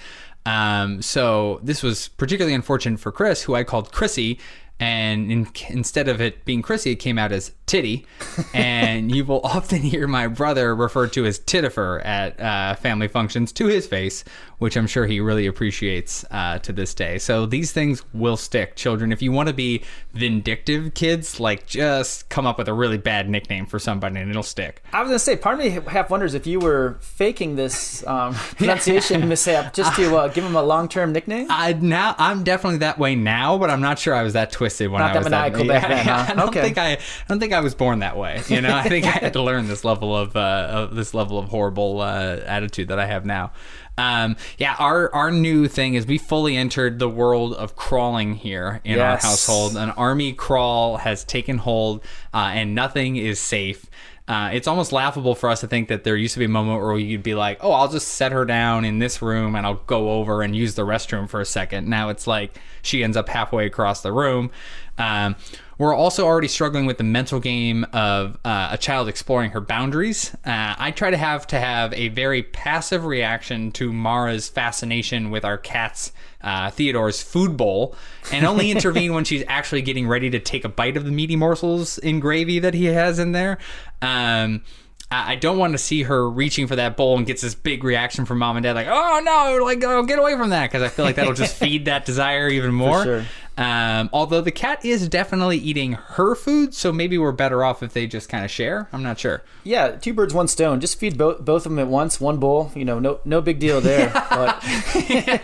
[0.46, 4.40] Um, so this was particularly unfortunate for Chris, who I called Chrissy,
[4.80, 8.06] and in, instead of it being Chrissy, it came out as Titty.
[8.54, 13.54] and you will often hear my brother referred to as Titifer at uh, family functions
[13.54, 14.26] to his face,
[14.58, 17.18] which I'm sure he really appreciates uh, to this day.
[17.18, 19.14] So these things will stick, children.
[19.14, 23.30] If you want to be vindictive kids, like just come up with a really bad
[23.30, 24.84] nickname for somebody and it'll stick.
[24.92, 28.34] I was gonna say, part of me half wonders if you were faking this um,
[28.58, 31.48] pronunciation mishap just to uh, give him a long-term nickname.
[31.50, 34.92] I now I'm definitely that way now, but I'm not sure I was that twisted
[34.92, 35.82] when Not I that was maniacal that.
[35.82, 36.26] back then, huh?
[36.30, 36.62] I don't Okay.
[36.62, 36.98] think I, I
[37.30, 38.42] don't think I was born that way.
[38.48, 41.40] You know, I think I had to learn this level of, uh, of this level
[41.40, 43.52] of horrible uh, attitude that I have now.
[43.98, 48.82] Um, yeah, our our new thing is we fully entered the world of crawling here
[48.84, 49.76] in our household.
[49.76, 52.04] An army crawl has taken hold,
[52.34, 53.86] uh, and nothing is safe.
[54.28, 56.82] Uh, it's almost laughable for us to think that there used to be a moment
[56.82, 59.82] where you'd be like, "Oh, I'll just set her down in this room and I'll
[59.88, 61.90] go over and use the restroom for a second.
[61.90, 64.52] Now it's like she ends up halfway across the room.
[64.98, 65.36] Um,
[65.82, 70.32] we're also already struggling with the mental game of uh, a child exploring her boundaries.
[70.46, 75.44] Uh, I try to have to have a very passive reaction to Mara's fascination with
[75.44, 76.12] our cat's
[76.42, 77.96] uh, Theodore's food bowl,
[78.32, 81.36] and only intervene when she's actually getting ready to take a bite of the meaty
[81.36, 83.58] morsels in gravy that he has in there.
[84.04, 84.62] Um,
[85.14, 88.26] I don't want to see her reaching for that bowl and gets this big reaction
[88.26, 90.88] from mom and dad, like, "Oh no, like, oh, get away from that," because I
[90.88, 93.04] feel like that'll just feed that desire even more.
[93.04, 93.26] sure.
[93.62, 97.94] Um, although the cat is definitely eating her food, so maybe we're better off if
[97.94, 98.88] they just kind of share.
[98.92, 99.44] I'm not sure.
[99.64, 100.80] Yeah, two birds, one stone.
[100.80, 102.72] Just feed both both of them at once, one bowl.
[102.76, 104.12] You know, no no big deal there.
[104.32, 104.64] But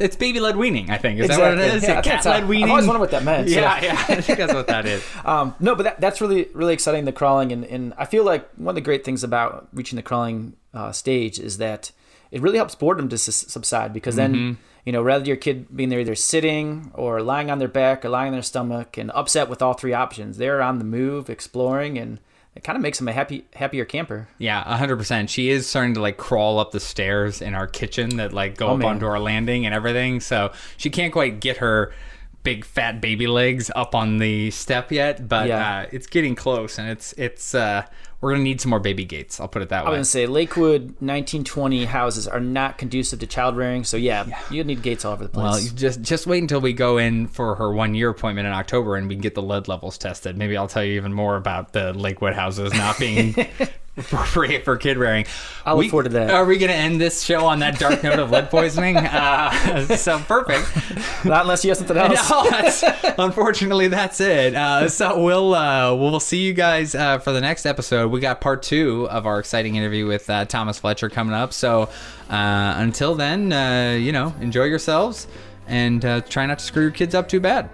[0.00, 1.20] It's baby led weaning, I think.
[1.20, 1.82] Is that what it is?
[1.82, 2.64] Yeah, cat led weaning.
[2.64, 3.48] I've always wondered what that meant.
[3.48, 5.02] so- Yeah, yeah, I think that's what that is.
[5.24, 7.04] Um, no, but that, that's really really exciting.
[7.04, 10.02] The crawling and, and I feel like one of the great things about reaching the
[10.02, 11.90] crawling uh, stage is that
[12.30, 14.60] it really helps boredom to s- subside because then Mm-hmm.
[14.86, 18.08] you know rather your kid being there either sitting or lying on their back or
[18.08, 21.98] lying on their stomach and upset with all three options, they're on the move, exploring,
[21.98, 22.20] and
[22.54, 24.26] it kind of makes them a happy happier camper.
[24.38, 25.30] Yeah, hundred percent.
[25.30, 28.68] She is starting to like crawl up the stairs in our kitchen that like go
[28.68, 28.88] Oh, up man.
[28.88, 30.20] onto our landing and everything.
[30.20, 31.92] So she can't quite get her
[32.42, 35.80] big fat baby legs up on the step yet, but Yeah.
[35.80, 37.82] uh, it's getting close, and it's it's uh,
[38.20, 39.38] we're gonna need some more baby gates.
[39.38, 39.88] I'll put it that way.
[39.88, 44.26] I was gonna say Lakewood 1920 houses are not conducive to child rearing, so yeah,
[44.50, 45.44] you need gates all over the place.
[45.44, 48.52] Well, you just just wait until we go in for her one year appointment in
[48.54, 50.36] October, and we can get the lead levels tested.
[50.38, 53.34] Maybe I'll tell you even more about the Lakewood houses not being
[54.04, 55.26] appropriate for kid rearing.
[55.66, 56.30] I look We- forward to that.
[56.30, 58.96] Are we going to end this show on that dark note of lead poisoning?
[58.96, 61.24] Uh, so perfect.
[61.24, 62.30] not unless you have something else.
[62.30, 62.84] No, that's,
[63.18, 64.54] unfortunately, that's it.
[64.54, 68.10] Uh, so we'll uh, we'll see you guys uh, for the next episode.
[68.10, 71.52] We got part two of our exciting interview with uh, Thomas Fletcher coming up.
[71.52, 71.82] So
[72.30, 75.26] uh, until then, uh, you know, enjoy yourselves
[75.66, 77.68] and uh, try not to screw your kids up too bad.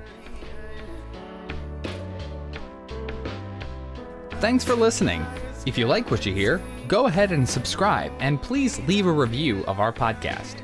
[4.40, 5.24] Thanks for listening.
[5.66, 9.64] If you like what you hear, go ahead and subscribe and please leave a review
[9.64, 10.56] of our podcast.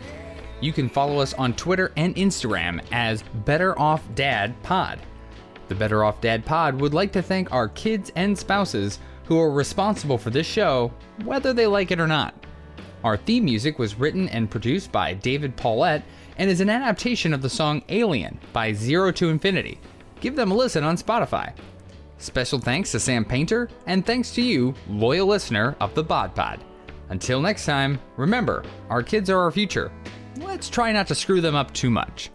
[0.61, 4.99] You can follow us on Twitter and Instagram as Better Off Dad Pod.
[5.69, 9.51] The Better Off Dad Pod would like to thank our kids and spouses who are
[9.51, 10.93] responsible for this show,
[11.25, 12.35] whether they like it or not.
[13.03, 16.03] Our theme music was written and produced by David Paulette
[16.37, 19.81] and is an adaptation of the song Alien by Zero to Infinity.
[20.21, 21.55] Give them a listen on Spotify.
[22.21, 26.63] Special thanks to Sam Painter, and thanks to you, loyal listener of the Bod Pod.
[27.09, 29.91] Until next time, remember, our kids are our future.
[30.37, 32.31] Let's try not to screw them up too much.